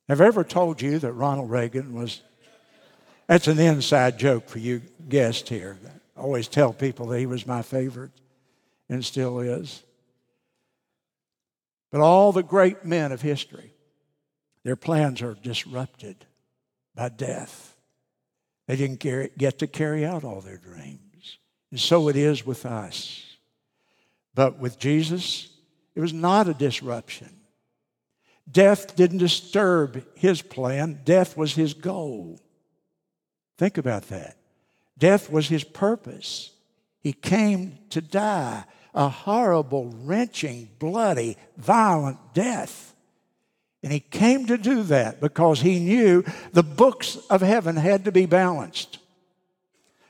Have 0.07 0.21
I 0.21 0.25
ever 0.25 0.43
told 0.43 0.81
you 0.81 0.99
that 0.99 1.13
Ronald 1.13 1.49
Reagan 1.49 1.93
was? 1.93 2.21
That's 3.27 3.47
an 3.47 3.59
inside 3.59 4.19
joke 4.19 4.47
for 4.47 4.59
you 4.59 4.81
guests 5.09 5.49
here. 5.49 5.77
I 6.15 6.21
always 6.21 6.47
tell 6.47 6.73
people 6.73 7.07
that 7.07 7.19
he 7.19 7.25
was 7.25 7.47
my 7.47 7.61
favorite 7.61 8.11
and 8.87 9.03
still 9.03 9.39
is. 9.39 9.83
But 11.91 12.01
all 12.01 12.31
the 12.31 12.43
great 12.43 12.85
men 12.85 13.11
of 13.11 13.21
history, 13.21 13.73
their 14.63 14.75
plans 14.75 15.21
are 15.21 15.33
disrupted 15.33 16.25
by 16.93 17.09
death. 17.09 17.75
They 18.67 18.75
didn't 18.75 18.99
get 18.99 19.59
to 19.59 19.67
carry 19.67 20.05
out 20.05 20.23
all 20.23 20.41
their 20.41 20.57
dreams. 20.57 21.37
And 21.71 21.79
so 21.79 22.09
it 22.09 22.15
is 22.15 22.45
with 22.45 22.65
us. 22.65 23.37
But 24.33 24.59
with 24.59 24.77
Jesus, 24.77 25.49
it 25.95 25.99
was 25.99 26.13
not 26.13 26.47
a 26.47 26.53
disruption. 26.53 27.29
Death 28.49 28.95
didn't 28.95 29.17
disturb 29.17 30.05
his 30.15 30.41
plan, 30.41 31.01
death 31.03 31.35
was 31.35 31.55
his 31.55 31.73
goal. 31.73 32.39
Think 33.57 33.77
about 33.77 34.09
that. 34.09 34.37
Death 34.97 35.29
was 35.29 35.47
his 35.47 35.63
purpose. 35.63 36.51
He 37.01 37.13
came 37.13 37.79
to 37.89 38.01
die 38.01 38.65
a 38.95 39.09
horrible, 39.09 39.93
wrenching, 40.03 40.69
bloody, 40.79 41.37
violent 41.57 42.17
death. 42.33 42.95
And 43.83 43.91
he 43.91 43.99
came 43.99 44.47
to 44.47 44.57
do 44.57 44.83
that 44.83 45.19
because 45.19 45.61
he 45.61 45.79
knew 45.79 46.23
the 46.53 46.63
books 46.63 47.17
of 47.29 47.41
heaven 47.41 47.75
had 47.75 48.05
to 48.05 48.11
be 48.11 48.25
balanced. 48.25 48.99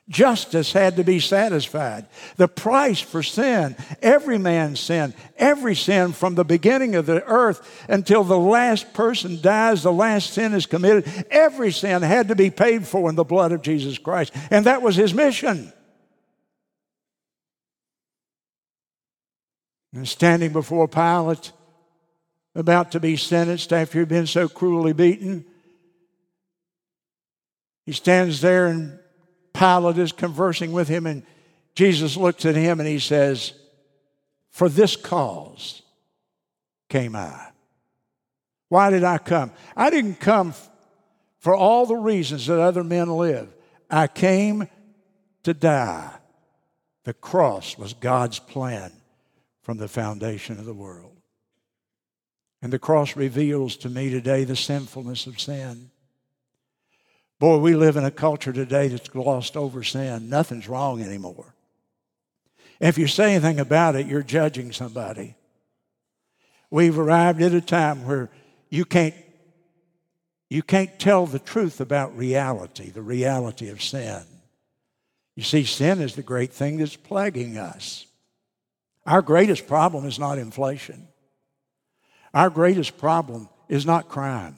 Justice 0.08 0.72
had 0.72 0.98
to 0.98 1.04
be 1.04 1.20
satisfied. 1.20 2.06
The 2.38 2.48
price 2.48 3.02
for 3.02 3.24
sin, 3.24 3.76
every 4.04 4.38
man's 4.38 4.80
sin, 4.80 5.16
every 5.36 5.76
sin 5.76 6.14
from 6.14 6.36
the 6.36 6.46
beginning 6.46 6.94
of 6.94 7.08
the 7.08 7.24
earth 7.24 7.86
until 7.90 8.24
the 8.24 8.38
last 8.38 8.94
person 8.94 9.42
dies, 9.42 9.82
the 9.82 9.92
last 9.92 10.34
sin 10.34 10.54
is 10.54 10.68
committed, 10.68 11.26
every 11.32 11.72
sin 11.72 12.04
had 12.04 12.28
to 12.28 12.36
be 12.36 12.52
paid 12.52 12.86
for 12.86 13.10
in 13.10 13.16
the 13.16 13.24
blood 13.24 13.52
of 13.52 13.64
Jesus 13.64 13.98
Christ. 13.98 14.32
And 14.52 14.68
that 14.68 14.84
was 14.84 14.96
his 14.96 15.14
mission. 15.14 15.74
And 19.92 20.08
standing 20.08 20.54
before 20.54 20.88
Pilate, 20.88 21.52
about 22.54 22.92
to 22.92 23.00
be 23.00 23.18
sentenced 23.18 23.74
after 23.74 24.00
he'd 24.00 24.08
been 24.08 24.28
so 24.28 24.48
cruelly 24.48 24.94
beaten, 24.94 25.46
he 27.88 27.92
stands 27.92 28.42
there 28.42 28.68
and 28.68 29.00
Pilate 29.56 29.98
is 29.98 30.12
conversing 30.12 30.72
with 30.72 30.88
him, 30.88 31.06
and 31.06 31.24
Jesus 31.76 32.18
looks 32.18 32.46
at 32.46 32.56
him 32.56 32.80
and 32.80 32.88
he 32.88 33.00
says, 33.00 33.54
For 34.52 34.70
this 34.70 34.96
cause 34.96 35.82
came 36.90 37.16
I. 37.16 37.50
Why 38.70 38.90
did 38.90 39.04
I 39.04 39.18
come? 39.18 39.52
I 39.76 39.90
didn't 39.90 40.20
come 40.20 40.54
for 41.40 41.56
all 41.56 41.86
the 41.86 41.96
reasons 41.96 42.48
that 42.48 42.60
other 42.60 42.84
men 42.84 43.10
live. 43.10 43.54
I 43.90 44.08
came 44.08 44.68
to 45.44 45.54
die. 45.54 46.12
The 47.04 47.14
cross 47.14 47.78
was 47.78 47.94
God's 47.94 48.40
plan 48.40 48.92
from 49.62 49.78
the 49.78 49.88
foundation 49.88 50.60
of 50.60 50.66
the 50.66 50.74
world. 50.74 51.16
And 52.62 52.74
the 52.74 52.80
cross 52.80 53.16
reveals 53.16 53.78
to 53.78 53.90
me 53.90 54.10
today 54.10 54.44
the 54.44 54.56
sinfulness 54.56 55.28
of 55.28 55.40
sin. 55.40 55.92
Boy, 57.40 57.58
we 57.58 57.76
live 57.76 57.98
in 57.98 58.06
a 58.06 58.12
culture 58.12 58.54
today 58.54 58.88
that's 58.88 59.10
glossed 59.10 59.58
over 59.58 59.84
sin. 59.84 60.30
Nothing's 60.30 60.70
wrong 60.70 61.02
anymore. 61.02 61.54
If 62.80 62.98
you 62.98 63.08
say 63.08 63.34
anything 63.34 63.60
about 63.60 63.96
it, 63.96 64.08
you're 64.08 64.24
judging 64.24 64.72
somebody. 64.72 65.36
We've 66.70 66.98
arrived 66.98 67.42
at 67.42 67.54
a 67.54 67.62
time 67.62 68.06
where 68.06 68.30
you 68.70 68.86
can't 68.86 69.16
you 70.48 70.62
can't 70.62 71.00
tell 71.00 71.26
the 71.26 71.40
truth 71.40 71.82
about 71.82 72.16
reality, 72.16 72.92
the 72.92 73.02
reality 73.02 73.70
of 73.70 73.82
sin. 73.82 74.22
You 75.36 75.44
see, 75.44 75.64
sin 75.64 76.00
is 76.02 76.16
the 76.16 76.22
great 76.22 76.54
thing 76.54 76.78
that's 76.78 76.96
plaguing 76.96 77.58
us. 77.58 78.06
Our 79.06 79.24
greatest 79.24 79.68
problem 79.68 80.06
is 80.06 80.20
not 80.20 80.38
inflation. 80.38 81.08
Our 82.34 82.50
greatest 82.50 82.98
problem 82.98 83.50
is 83.68 83.86
not 83.86 84.08
crime. 84.08 84.56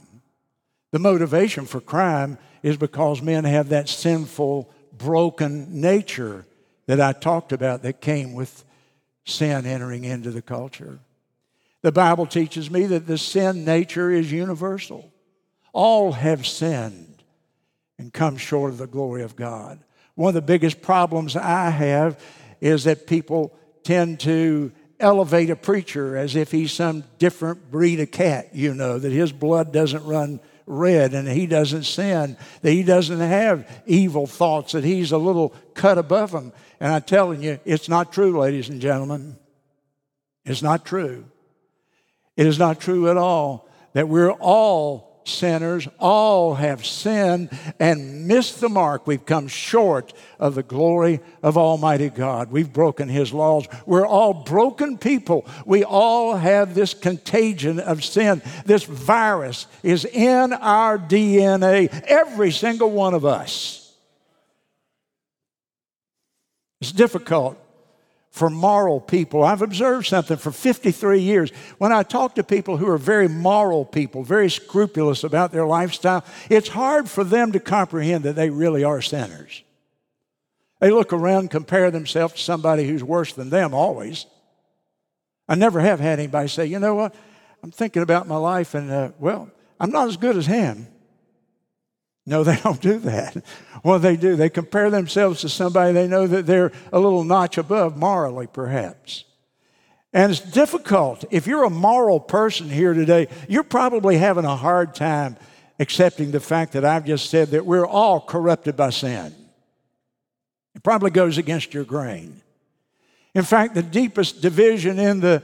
The 0.91 0.99
motivation 0.99 1.65
for 1.65 1.79
crime 1.79 2.37
is 2.67 2.75
because 2.75 3.21
men 3.21 3.45
have 3.45 3.69
that 3.69 3.87
sinful, 3.87 4.69
broken 4.91 5.79
nature 5.79 6.45
that 6.85 6.99
I 6.99 7.13
talked 7.13 7.53
about 7.53 7.83
that 7.83 8.01
came 8.01 8.33
with 8.33 8.65
sin 9.25 9.65
entering 9.65 10.03
into 10.03 10.31
the 10.31 10.41
culture. 10.41 10.99
The 11.81 11.93
Bible 11.93 12.25
teaches 12.25 12.69
me 12.69 12.83
that 12.87 13.07
the 13.07 13.17
sin 13.17 13.63
nature 13.63 14.11
is 14.11 14.29
universal. 14.29 15.09
All 15.71 16.11
have 16.11 16.45
sinned 16.45 17.23
and 17.97 18.11
come 18.11 18.35
short 18.35 18.71
of 18.71 18.79
the 18.79 18.87
glory 18.87 19.23
of 19.23 19.37
God. 19.37 19.79
One 20.15 20.29
of 20.29 20.35
the 20.35 20.41
biggest 20.41 20.81
problems 20.81 21.37
I 21.37 21.69
have 21.69 22.21
is 22.59 22.83
that 22.83 23.07
people 23.07 23.57
tend 23.83 24.19
to 24.21 24.73
elevate 24.99 25.49
a 25.49 25.55
preacher 25.55 26.17
as 26.17 26.35
if 26.35 26.51
he's 26.51 26.73
some 26.73 27.05
different 27.17 27.71
breed 27.71 28.01
of 28.01 28.11
cat, 28.11 28.53
you 28.53 28.73
know, 28.73 28.99
that 28.99 29.11
his 29.13 29.31
blood 29.31 29.71
doesn't 29.71 30.03
run 30.03 30.41
red 30.67 31.13
and 31.13 31.27
he 31.27 31.47
doesn't 31.47 31.83
sin, 31.83 32.37
that 32.61 32.71
he 32.71 32.83
doesn't 32.83 33.19
have 33.19 33.67
evil 33.87 34.27
thoughts, 34.27 34.73
that 34.73 34.83
he's 34.83 35.11
a 35.11 35.17
little 35.17 35.55
cut 35.73 35.97
above 35.97 36.31
them. 36.31 36.53
And 36.79 36.93
I'm 36.93 37.01
telling 37.01 37.41
you, 37.41 37.59
it's 37.65 37.89
not 37.89 38.13
true, 38.13 38.37
ladies 38.37 38.69
and 38.69 38.79
gentlemen. 38.79 39.37
It's 40.45 40.61
not 40.61 40.85
true. 40.85 41.25
It 42.35 42.45
is 42.45 42.59
not 42.59 42.79
true 42.79 43.09
at 43.09 43.17
all 43.17 43.67
that 43.93 44.07
we're 44.07 44.31
all 44.31 45.06
sinners, 45.27 45.87
all 45.99 46.55
have 46.55 46.85
sinned 46.85 47.49
and 47.79 48.27
missed 48.27 48.61
the 48.61 48.69
mark. 48.69 49.05
We've 49.05 49.25
come 49.25 49.47
short 49.47 50.13
of 50.39 50.55
the 50.55 50.63
glory 50.63 51.19
of 51.43 51.57
Almighty 51.57 52.09
God. 52.09 52.51
We've 52.51 52.71
broken 52.71 53.09
His 53.09 53.33
laws. 53.33 53.67
We're 53.85 54.07
all 54.07 54.33
broken 54.33 54.97
people. 54.97 55.45
We 55.65 55.83
all 55.83 56.35
have 56.35 56.73
this 56.73 56.93
contagion 56.93 57.79
of 57.79 58.03
sin. 58.03 58.41
This 58.65 58.83
virus 58.83 59.67
is 59.83 60.05
in 60.05 60.53
our 60.53 60.97
DNA, 60.97 61.89
every 62.07 62.51
single 62.51 62.91
one 62.91 63.13
of 63.13 63.25
us. 63.25 63.93
It's 66.79 66.91
difficult 66.91 67.57
for 68.29 68.49
moral 68.49 68.99
people. 68.99 69.43
I've 69.43 69.61
observed 69.61 70.07
something 70.07 70.37
for 70.37 70.51
53 70.51 71.19
years. 71.19 71.51
When 71.77 71.91
I 71.91 72.03
talk 72.03 72.35
to 72.35 72.43
people 72.43 72.77
who 72.77 72.87
are 72.87 72.97
very 72.97 73.27
moral 73.27 73.85
people, 73.85 74.23
very 74.23 74.49
scrupulous 74.49 75.23
about 75.23 75.51
their 75.51 75.65
lifestyle, 75.65 76.23
it's 76.49 76.69
hard 76.69 77.09
for 77.09 77.23
them 77.23 77.51
to 77.53 77.59
comprehend 77.59 78.23
that 78.25 78.35
they 78.35 78.49
really 78.49 78.83
are 78.83 79.01
sinners. 79.01 79.63
They 80.79 80.91
look 80.91 81.11
around, 81.11 81.49
compare 81.49 81.89
themselves 81.89 82.35
to 82.35 82.39
somebody 82.41 82.87
who's 82.87 83.03
worse 83.03 83.33
than 83.33 83.49
them 83.49 83.73
always. 83.73 84.27
I 85.49 85.55
never 85.55 85.79
have 85.79 85.99
had 85.99 86.19
anybody 86.19 86.49
say, 86.49 86.65
you 86.65 86.79
know 86.79 86.93
what, 86.93 87.15
I'm 87.63 87.71
thinking 87.71 88.03
about 88.03 88.27
my 88.27 88.37
life 88.37 88.75
and, 88.75 88.91
uh, 88.91 89.11
well, 89.17 89.49
I'm 89.79 89.91
not 89.91 90.07
as 90.07 90.17
good 90.17 90.37
as 90.37 90.45
him. 90.45 90.87
No, 92.27 92.43
they 92.43 92.57
don't 92.57 92.81
do 92.81 92.99
that. 92.99 93.41
What 93.83 93.99
they 93.99 94.17
do, 94.17 94.35
they 94.35 94.49
compare 94.49 94.89
themselves 94.89 95.39
to 95.41 95.49
somebody 95.49 95.93
they 95.93 96.09
know 96.09 96.27
that 96.27 96.45
they're 96.45 96.73
a 96.91 96.99
little 96.99 97.23
notch 97.23 97.57
above 97.57 97.95
morally, 97.95 98.47
perhaps. 98.47 99.23
And 100.11 100.29
it's 100.31 100.41
difficult. 100.41 101.23
If 101.31 101.47
you're 101.47 101.63
a 101.63 101.69
moral 101.69 102.19
person 102.19 102.69
here 102.69 102.93
today, 102.93 103.29
you're 103.47 103.63
probably 103.63 104.17
having 104.17 104.43
a 104.43 104.57
hard 104.57 104.93
time 104.93 105.37
accepting 105.79 106.31
the 106.31 106.41
fact 106.41 106.73
that 106.73 106.83
I've 106.83 107.05
just 107.05 107.29
said 107.29 107.51
that 107.51 107.65
we're 107.65 107.87
all 107.87 108.19
corrupted 108.19 108.75
by 108.75 108.89
sin. 108.89 109.33
It 110.75 110.83
probably 110.83 111.11
goes 111.11 111.37
against 111.37 111.73
your 111.73 111.85
grain. 111.85 112.41
In 113.35 113.43
fact, 113.43 113.73
the 113.73 113.83
deepest 113.83 114.41
division 114.41 114.99
in 114.99 115.21
the 115.21 115.43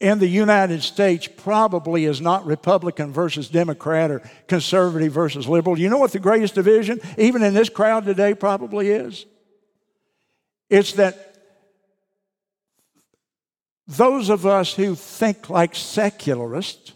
in 0.00 0.18
the 0.18 0.26
United 0.26 0.82
States 0.82 1.28
probably 1.28 2.06
is 2.06 2.22
not 2.22 2.46
Republican 2.46 3.12
versus 3.12 3.48
Democrat 3.48 4.10
or 4.10 4.22
conservative 4.48 5.12
versus 5.12 5.46
liberal. 5.46 5.78
You 5.78 5.90
know 5.90 5.98
what 5.98 6.12
the 6.12 6.18
greatest 6.18 6.54
division, 6.54 7.00
even 7.18 7.42
in 7.42 7.52
this 7.52 7.68
crowd 7.68 8.06
today, 8.06 8.32
probably 8.34 8.88
is? 8.88 9.26
It's 10.70 10.94
that 10.94 11.34
those 13.86 14.30
of 14.30 14.46
us 14.46 14.74
who 14.74 14.94
think 14.94 15.50
like 15.50 15.74
secularists, 15.74 16.92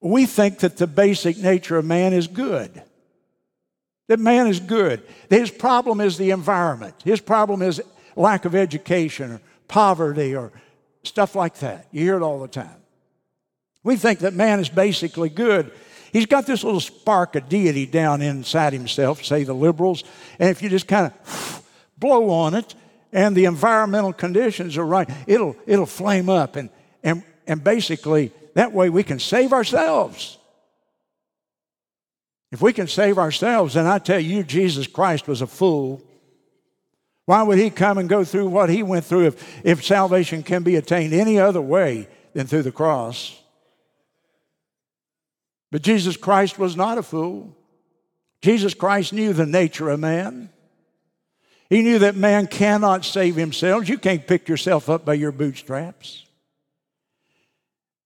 we 0.00 0.26
think 0.26 0.58
that 0.60 0.78
the 0.78 0.86
basic 0.88 1.38
nature 1.38 1.76
of 1.76 1.84
man 1.84 2.12
is 2.12 2.26
good. 2.26 2.82
That 4.08 4.18
man 4.18 4.48
is 4.48 4.60
good. 4.60 5.02
His 5.30 5.50
problem 5.50 6.00
is 6.00 6.18
the 6.18 6.30
environment. 6.30 6.94
His 7.04 7.20
problem 7.20 7.62
is 7.62 7.80
lack 8.16 8.44
of 8.44 8.54
education 8.54 9.32
or 9.32 9.40
poverty 9.68 10.34
or 10.34 10.52
Stuff 11.04 11.34
like 11.34 11.58
that. 11.58 11.86
You 11.92 12.02
hear 12.02 12.16
it 12.16 12.22
all 12.22 12.40
the 12.40 12.48
time. 12.48 12.76
We 13.82 13.96
think 13.96 14.20
that 14.20 14.34
man 14.34 14.60
is 14.60 14.68
basically 14.68 15.28
good. 15.28 15.70
He's 16.12 16.26
got 16.26 16.46
this 16.46 16.64
little 16.64 16.80
spark 16.80 17.36
of 17.36 17.48
deity 17.48 17.86
down 17.86 18.22
inside 18.22 18.72
himself, 18.72 19.24
say 19.24 19.44
the 19.44 19.54
liberals, 19.54 20.04
and 20.38 20.48
if 20.48 20.62
you 20.62 20.68
just 20.68 20.88
kind 20.88 21.12
of 21.12 21.62
blow 21.98 22.30
on 22.30 22.54
it 22.54 22.74
and 23.12 23.36
the 23.36 23.44
environmental 23.44 24.12
conditions 24.12 24.76
are 24.76 24.86
right, 24.86 25.08
it'll, 25.26 25.56
it'll 25.66 25.86
flame 25.86 26.28
up. 26.28 26.56
And, 26.56 26.70
and, 27.02 27.22
and 27.46 27.62
basically, 27.62 28.32
that 28.54 28.72
way 28.72 28.90
we 28.90 29.02
can 29.02 29.18
save 29.18 29.52
ourselves. 29.52 30.38
If 32.50 32.62
we 32.62 32.72
can 32.72 32.86
save 32.86 33.18
ourselves, 33.18 33.74
then 33.74 33.86
I 33.86 33.98
tell 33.98 34.20
you, 34.20 34.44
Jesus 34.44 34.86
Christ 34.86 35.28
was 35.28 35.42
a 35.42 35.46
fool 35.46 36.02
why 37.26 37.42
would 37.42 37.58
he 37.58 37.70
come 37.70 37.98
and 37.98 38.08
go 38.08 38.24
through 38.24 38.48
what 38.48 38.68
he 38.68 38.82
went 38.82 39.04
through 39.04 39.26
if, 39.26 39.64
if 39.64 39.84
salvation 39.84 40.42
can 40.42 40.62
be 40.62 40.76
attained 40.76 41.14
any 41.14 41.38
other 41.38 41.60
way 41.60 42.08
than 42.34 42.46
through 42.46 42.62
the 42.62 42.72
cross? 42.72 43.40
But 45.70 45.82
Jesus 45.82 46.16
Christ 46.16 46.58
was 46.58 46.76
not 46.76 46.98
a 46.98 47.02
fool. 47.02 47.56
Jesus 48.42 48.74
Christ 48.74 49.12
knew 49.12 49.32
the 49.32 49.46
nature 49.46 49.88
of 49.88 50.00
man. 50.00 50.50
He 51.70 51.82
knew 51.82 52.00
that 52.00 52.14
man 52.14 52.46
cannot 52.46 53.06
save 53.06 53.36
himself. 53.36 53.88
You 53.88 53.96
can't 53.96 54.26
pick 54.26 54.48
yourself 54.48 54.90
up 54.90 55.06
by 55.06 55.14
your 55.14 55.32
bootstraps. 55.32 56.26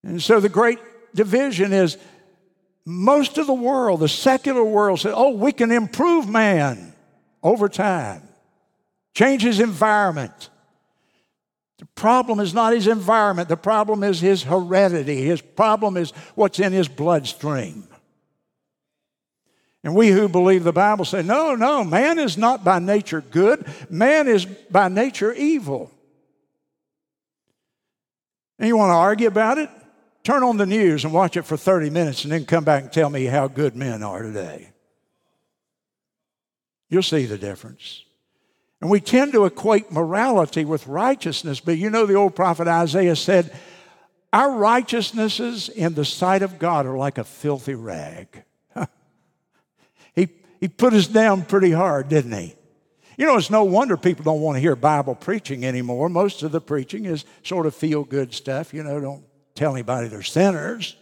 And 0.05 0.23
so 0.23 0.39
the 0.39 0.49
great 0.49 0.79
division 1.13 1.73
is 1.73 1.99
most 2.85 3.37
of 3.37 3.49
the 3.49 3.53
world, 3.53 4.01
the 4.01 4.09
secular 4.09 4.65
world, 4.65 5.01
says, 5.01 5.13
oh, 5.15 5.31
we 5.31 5.51
can 5.51 5.73
improve 5.73 6.29
man 6.29 6.95
over 7.43 7.69
time 7.69 8.28
change 9.19 9.43
his 9.43 9.59
environment. 9.59 10.49
The 11.79 11.87
problem 11.97 12.39
is 12.39 12.55
not 12.55 12.73
his 12.73 12.87
environment, 12.87 13.49
the 13.49 13.57
problem 13.57 14.05
is 14.05 14.21
his 14.21 14.45
heredity. 14.45 15.23
His 15.23 15.41
problem 15.41 15.97
is 15.97 16.13
what's 16.37 16.61
in 16.61 16.73
his 16.73 16.87
bloodstream. 16.87 17.89
And 19.83 19.97
we 19.97 20.09
who 20.09 20.29
believe 20.29 20.63
the 20.63 20.73
Bible 20.73 21.05
say, 21.05 21.23
no, 21.23 21.57
no, 21.57 21.83
man 21.83 22.21
is 22.21 22.39
not 22.39 22.63
by 22.63 22.79
nature 22.79 23.21
good, 23.21 23.67
man 23.91 24.29
is 24.29 24.45
by 24.45 24.87
nature 24.87 25.33
evil. 25.33 25.91
And 28.59 28.69
you 28.69 28.77
want 28.77 28.91
to 28.91 28.95
argue 28.95 29.29
about 29.29 29.59
it? 29.59 29.71
Turn 30.23 30.45
on 30.45 30.59
the 30.59 30.67
news 30.67 31.05
and 31.05 31.13
watch 31.13 31.37
it 31.37 31.43
for 31.43 31.57
30 31.57 31.91
minutes 31.91 32.23
and 32.23 32.33
then 32.33 32.45
come 32.45 32.63
back 32.63 32.85
and 32.85 32.93
tell 32.93 33.11
me 33.11 33.25
how 33.25 33.49
good 33.49 33.75
men 33.75 34.05
are 34.05 34.23
today. 34.23 34.71
You'll 36.89 37.03
see 37.03 37.27
the 37.27 37.39
difference. 37.39 38.05
And 38.81 38.91
we 38.91 39.01
tend 39.01 39.33
to 39.33 39.45
equate 39.45 39.91
morality 39.91 40.65
with 40.65 40.87
righteousness, 40.87 41.61
but 41.61 41.79
you 41.79 41.91
know 41.91 42.07
the 42.07 42.15
old 42.15 42.37
prophet 42.37 42.69
Isaiah 42.69 43.17
said, 43.17 43.53
Our 44.33 44.53
righteousnesses 44.53 45.69
in 45.69 45.95
the 45.95 46.05
sight 46.05 46.43
of 46.43 46.59
God 46.59 46.87
are 46.87 46.97
like 46.97 47.19
a 47.19 47.25
filthy 47.25 47.75
rag. 47.75 48.45
he, 50.15 50.29
he 50.61 50.69
put 50.69 50.93
us 50.93 51.09
down 51.09 51.45
pretty 51.45 51.73
hard, 51.73 52.09
didn't 52.09 52.33
he? 52.33 52.55
You 53.17 53.27
know, 53.27 53.37
it's 53.37 53.51
no 53.51 53.65
wonder 53.65 53.97
people 53.97 54.23
don't 54.23 54.41
want 54.41 54.57
to 54.57 54.61
hear 54.61 54.77
Bible 54.77 55.17
preaching 55.17 55.67
anymore. 55.67 56.09
Most 56.09 56.45
of 56.45 56.53
the 56.53 56.61
preaching 56.61 57.05
is 57.05 57.25
sort 57.43 57.67
of 57.67 57.75
feel 57.75 58.05
good 58.05 58.33
stuff. 58.33 58.73
You 58.73 58.85
know, 58.85 59.01
don't 59.01 59.25
tell 59.57 59.75
anybody 59.75 60.07
they're 60.07 60.23
sinners. 60.23 60.95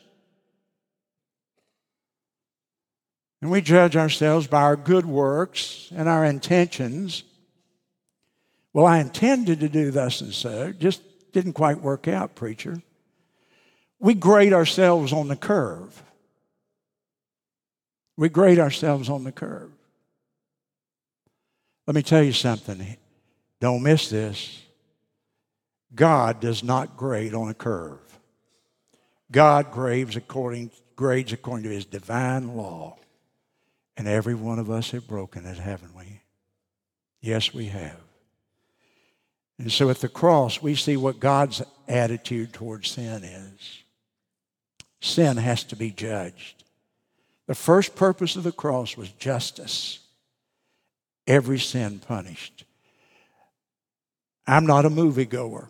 And 3.42 3.50
we 3.50 3.60
judge 3.60 3.96
ourselves 3.96 4.46
by 4.46 4.62
our 4.62 4.76
good 4.76 5.04
works 5.04 5.92
and 5.94 6.08
our 6.08 6.24
intentions. 6.24 7.22
Well, 8.76 8.84
I 8.84 8.98
intended 8.98 9.60
to 9.60 9.70
do 9.70 9.90
thus 9.90 10.20
and 10.20 10.34
so, 10.34 10.70
just 10.70 11.00
didn't 11.32 11.54
quite 11.54 11.80
work 11.80 12.08
out, 12.08 12.34
preacher. 12.34 12.82
We 13.98 14.12
grade 14.12 14.52
ourselves 14.52 15.14
on 15.14 15.28
the 15.28 15.34
curve. 15.34 16.02
We 18.18 18.28
grade 18.28 18.58
ourselves 18.58 19.08
on 19.08 19.24
the 19.24 19.32
curve. 19.32 19.70
Let 21.86 21.94
me 21.94 22.02
tell 22.02 22.22
you 22.22 22.34
something. 22.34 22.98
Don't 23.62 23.82
miss 23.82 24.10
this. 24.10 24.60
God 25.94 26.40
does 26.40 26.62
not 26.62 26.98
grade 26.98 27.32
on 27.32 27.48
a 27.48 27.54
curve. 27.54 28.18
God 29.32 29.72
grades 29.72 30.16
according, 30.16 30.70
grades 30.96 31.32
according 31.32 31.64
to 31.64 31.74
his 31.74 31.86
divine 31.86 32.54
law. 32.54 32.98
And 33.96 34.06
every 34.06 34.34
one 34.34 34.58
of 34.58 34.70
us 34.70 34.90
have 34.90 35.08
broken 35.08 35.46
it, 35.46 35.56
haven't 35.56 35.96
we? 35.96 36.20
Yes, 37.22 37.54
we 37.54 37.68
have. 37.68 38.05
And 39.58 39.72
so 39.72 39.88
at 39.88 40.00
the 40.00 40.08
cross, 40.08 40.60
we 40.60 40.74
see 40.74 40.96
what 40.96 41.20
God's 41.20 41.62
attitude 41.88 42.52
towards 42.52 42.90
sin 42.90 43.24
is. 43.24 43.82
Sin 45.00 45.36
has 45.36 45.64
to 45.64 45.76
be 45.76 45.90
judged. 45.90 46.64
The 47.46 47.54
first 47.54 47.94
purpose 47.94 48.36
of 48.36 48.42
the 48.42 48.52
cross 48.52 48.96
was 48.96 49.08
justice, 49.10 50.00
every 51.26 51.58
sin 51.58 52.00
punished. 52.00 52.64
I'm 54.46 54.66
not 54.66 54.84
a 54.84 54.90
moviegoer, 54.90 55.68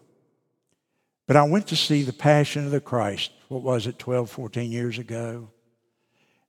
but 1.27 1.37
I 1.37 1.43
went 1.45 1.69
to 1.69 1.77
see 1.77 2.03
The 2.03 2.13
Passion 2.13 2.65
of 2.65 2.71
the 2.71 2.81
Christ, 2.81 3.31
what 3.49 3.63
was 3.63 3.87
it, 3.87 3.99
12, 3.99 4.31
14 4.31 4.71
years 4.73 4.99
ago? 4.99 5.51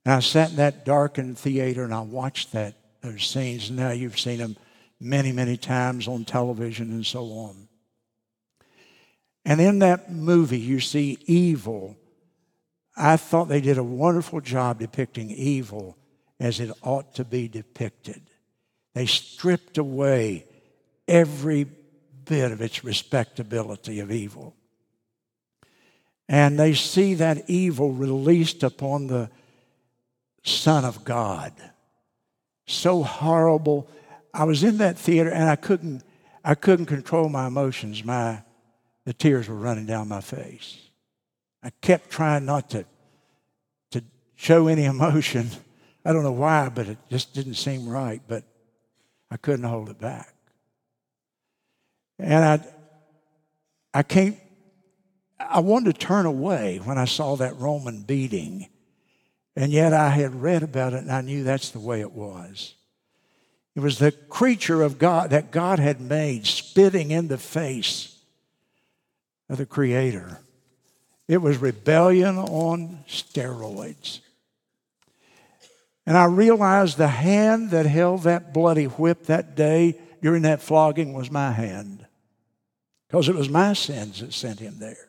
And 0.04 0.14
I 0.14 0.20
sat 0.20 0.50
in 0.50 0.56
that 0.56 0.84
darkened 0.84 1.38
theater 1.38 1.84
and 1.84 1.92
I 1.92 2.00
watched 2.00 2.52
that, 2.52 2.74
those 3.02 3.26
scenes. 3.26 3.70
Now 3.70 3.90
you've 3.90 4.18
seen 4.18 4.38
them 4.38 4.56
many, 5.00 5.32
many 5.32 5.56
times 5.56 6.08
on 6.08 6.24
television 6.24 6.90
and 6.90 7.06
so 7.06 7.24
on. 7.24 7.68
And 9.44 9.60
in 9.60 9.78
that 9.78 10.12
movie, 10.12 10.58
you 10.58 10.80
see 10.80 11.18
evil. 11.26 11.96
I 12.96 13.16
thought 13.16 13.48
they 13.48 13.60
did 13.60 13.78
a 13.78 13.84
wonderful 13.84 14.40
job 14.40 14.80
depicting 14.80 15.30
evil 15.30 15.96
as 16.40 16.60
it 16.60 16.70
ought 16.82 17.14
to 17.14 17.24
be 17.24 17.48
depicted. 17.48 18.22
They 18.94 19.06
stripped 19.06 19.78
away 19.78 20.44
every 21.06 21.64
bit 22.24 22.52
of 22.52 22.60
its 22.60 22.84
respectability 22.84 24.00
of 24.00 24.10
evil. 24.10 24.54
And 26.28 26.58
they 26.58 26.74
see 26.74 27.14
that 27.14 27.48
evil 27.48 27.92
released 27.92 28.62
upon 28.62 29.06
the 29.06 29.30
Son 30.42 30.84
of 30.84 31.04
God. 31.04 31.52
So 32.66 33.02
horrible 33.02 33.88
I 34.32 34.44
was 34.44 34.62
in 34.62 34.78
that 34.78 34.98
theater 34.98 35.30
and 35.30 35.48
I 35.48 35.56
couldn't, 35.56 36.02
I 36.44 36.54
couldn't 36.54 36.86
control 36.86 37.28
my 37.28 37.46
emotions. 37.46 38.04
My, 38.04 38.42
the 39.04 39.12
tears 39.12 39.48
were 39.48 39.56
running 39.56 39.86
down 39.86 40.08
my 40.08 40.20
face. 40.20 40.78
I 41.62 41.70
kept 41.80 42.10
trying 42.10 42.44
not 42.44 42.70
to, 42.70 42.84
to 43.90 44.02
show 44.36 44.68
any 44.68 44.84
emotion. 44.96 45.48
I 46.04 46.12
don't 46.12 46.22
know 46.22 46.32
why, 46.32 46.68
but 46.68 46.88
it 46.88 46.98
just 47.10 47.34
didn't 47.34 47.54
seem 47.54 47.88
right, 47.88 48.22
but 48.26 48.44
I 49.30 49.36
couldn't 49.36 49.64
hold 49.64 49.90
it 49.90 50.00
back. 50.00 50.34
And 52.18 52.44
I, 52.44 52.66
I 53.94 54.02
can't, 54.02 54.36
I 55.38 55.60
wanted 55.60 55.94
to 55.94 56.06
turn 56.06 56.26
away 56.26 56.80
when 56.82 56.98
I 56.98 57.04
saw 57.04 57.36
that 57.36 57.56
Roman 57.58 58.02
beating. 58.02 58.68
And 59.54 59.72
yet 59.72 59.92
I 59.92 60.10
had 60.10 60.40
read 60.40 60.62
about 60.62 60.92
it 60.92 61.02
and 61.02 61.12
I 61.12 61.20
knew 61.20 61.44
that's 61.44 61.70
the 61.70 61.80
way 61.80 62.00
it 62.00 62.12
was. 62.12 62.74
It 63.78 63.82
was 63.82 64.00
the 64.00 64.10
creature 64.10 64.82
of 64.82 64.98
God 64.98 65.30
that 65.30 65.52
God 65.52 65.78
had 65.78 66.00
made 66.00 66.48
spitting 66.48 67.12
in 67.12 67.28
the 67.28 67.38
face 67.38 68.18
of 69.48 69.58
the 69.58 69.66
Creator. 69.66 70.40
It 71.28 71.36
was 71.36 71.58
rebellion 71.58 72.38
on 72.38 73.04
steroids. 73.06 74.18
And 76.04 76.16
I 76.16 76.24
realized 76.24 76.98
the 76.98 77.06
hand 77.06 77.70
that 77.70 77.86
held 77.86 78.24
that 78.24 78.52
bloody 78.52 78.86
whip 78.86 79.26
that 79.26 79.54
day 79.54 79.96
during 80.22 80.42
that 80.42 80.60
flogging 80.60 81.12
was 81.12 81.30
my 81.30 81.52
hand. 81.52 82.04
Because 83.06 83.28
it 83.28 83.36
was 83.36 83.48
my 83.48 83.74
sins 83.74 84.18
that 84.18 84.34
sent 84.34 84.58
him 84.58 84.80
there. 84.80 85.08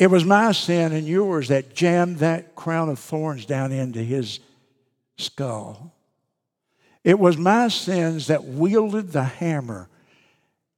It 0.00 0.10
was 0.10 0.24
my 0.24 0.50
sin 0.50 0.90
and 0.90 1.06
yours 1.06 1.46
that 1.46 1.76
jammed 1.76 2.18
that 2.18 2.56
crown 2.56 2.88
of 2.88 2.98
thorns 2.98 3.46
down 3.46 3.70
into 3.70 4.00
his 4.00 4.40
skull. 5.16 5.92
It 7.04 7.18
was 7.18 7.36
my 7.36 7.68
sins 7.68 8.28
that 8.28 8.44
wielded 8.44 9.12
the 9.12 9.24
hammer 9.24 9.88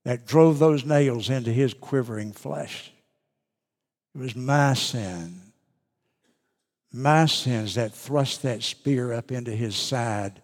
that 0.05 0.27
drove 0.27 0.59
those 0.59 0.85
nails 0.85 1.29
into 1.29 1.53
his 1.53 1.75
quivering 1.75 2.33
flesh. 2.33 2.93
It 4.15 4.19
was 4.19 4.37
my 4.37 4.75
sin, 4.75 5.41
my 6.93 7.27
sins 7.27 7.75
that 7.75 7.95
thrust 7.95 8.43
that 8.43 8.63
spear 8.63 9.13
up 9.13 9.33
into 9.33 9.51
his 9.51 9.77
side, 9.77 10.41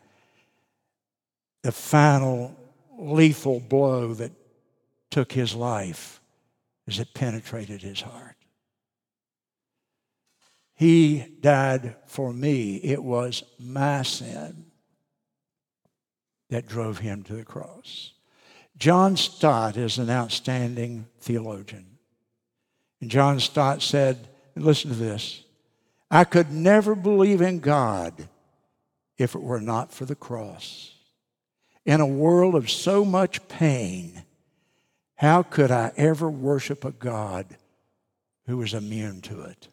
the 1.63 1.73
final 1.73 2.57
lethal 2.99 3.61
blow 3.61 4.13
that 4.15 4.33
took 5.11 5.33
his 5.33 5.55
life 5.55 6.21
as 6.87 6.99
it 6.99 7.15
penetrated 7.15 7.81
his 7.81 8.01
heart. 8.01 8.37
He 10.75 11.25
died 11.41 11.97
for 12.07 12.33
me. 12.33 12.77
It 12.77 13.03
was 13.03 13.45
my 13.59 14.03
sin 14.03 14.70
that 16.51 16.67
drove 16.67 16.99
him 16.99 17.23
to 17.25 17.35
the 17.35 17.45
cross. 17.45 18.13
John 18.77 19.17
Stott 19.17 19.77
is 19.77 19.99
an 19.99 20.11
outstanding 20.11 21.07
theologian. 21.21 21.87
And 23.01 23.11
John 23.11 23.41
Stott 23.41 23.83
said, 23.83 24.29
listen 24.57 24.91
to 24.91 24.97
this 24.97 25.43
I 26.11 26.25
could 26.25 26.51
never 26.51 26.95
believe 26.95 27.41
in 27.41 27.61
God 27.61 28.29
if 29.17 29.35
it 29.35 29.43
were 29.43 29.61
not 29.61 29.93
for 29.93 30.05
the 30.05 30.15
cross. 30.15 30.95
In 31.85 32.01
a 32.01 32.07
world 32.07 32.55
of 32.55 32.71
so 32.71 33.05
much 33.05 33.47
pain, 33.49 34.25
how 35.15 35.43
could 35.43 35.71
I 35.71 35.93
ever 35.97 36.31
worship 36.31 36.85
a 36.85 36.91
God 36.91 37.47
who 38.47 38.59
was 38.59 38.75
immune 38.75 39.21
to 39.23 39.43
it? 39.43 39.69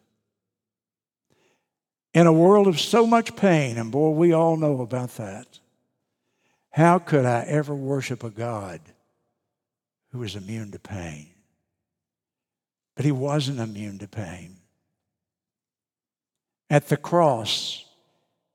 In 2.14 2.26
a 2.26 2.32
world 2.32 2.66
of 2.66 2.80
so 2.80 3.06
much 3.06 3.36
pain, 3.36 3.78
and 3.78 3.90
boy, 3.90 4.10
we 4.10 4.32
all 4.32 4.56
know 4.56 4.80
about 4.80 5.16
that, 5.16 5.46
how 6.78 7.00
could 7.00 7.24
I 7.24 7.40
ever 7.40 7.74
worship 7.74 8.22
a 8.22 8.30
God 8.30 8.80
who 10.12 10.20
was 10.20 10.36
immune 10.36 10.70
to 10.70 10.78
pain? 10.78 11.26
But 12.94 13.04
he 13.04 13.10
wasn't 13.10 13.58
immune 13.58 13.98
to 13.98 14.06
pain. 14.06 14.58
At 16.70 16.88
the 16.88 16.96
cross, 16.96 17.84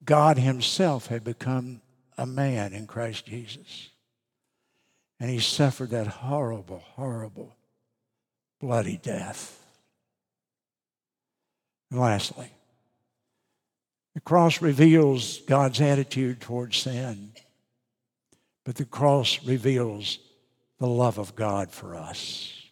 God 0.05 0.37
Himself 0.37 1.07
had 1.07 1.25
become 1.25 1.81
a 2.17 2.25
man 2.25 2.71
in 2.71 2.87
Christ 2.87 3.25
Jesus. 3.25 3.89
And 5.19 5.29
He 5.29 5.39
suffered 5.39 5.89
that 5.89 6.07
horrible, 6.07 6.79
horrible, 6.79 7.57
bloody 8.61 8.95
death. 8.95 9.61
And 11.91 11.99
lastly, 11.99 12.51
the 14.13 14.21
cross 14.21 14.61
reveals 14.61 15.39
God's 15.39 15.81
attitude 15.81 16.39
towards 16.39 16.77
sin, 16.77 17.33
but 18.63 18.75
the 18.75 18.85
cross 18.85 19.43
reveals 19.45 20.19
the 20.79 20.87
love 20.87 21.17
of 21.17 21.35
God 21.35 21.71
for 21.71 21.95
us 21.95 22.63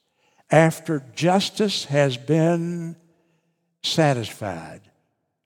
after 0.52 1.02
justice 1.16 1.86
has 1.86 2.18
been 2.18 2.98
satisfied, 3.84 4.82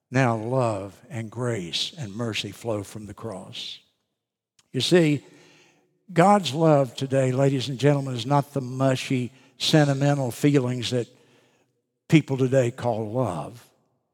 now 0.09 0.35
love 0.35 0.99
and 1.09 1.29
grace 1.29 1.93
and 1.97 2.13
mercy 2.13 2.51
flow 2.51 2.83
from 2.83 3.05
the 3.05 3.13
cross. 3.13 3.79
You 4.71 4.81
see, 4.81 5.23
God's 6.11 6.53
love 6.53 6.95
today, 6.95 7.31
ladies 7.31 7.69
and 7.69 7.79
gentlemen, 7.79 8.15
is 8.15 8.25
not 8.25 8.53
the 8.53 8.61
mushy, 8.61 9.31
sentimental 9.57 10.31
feelings 10.31 10.89
that 10.89 11.07
people 12.07 12.37
today 12.37 12.71
call 12.71 13.11
love. 13.11 13.67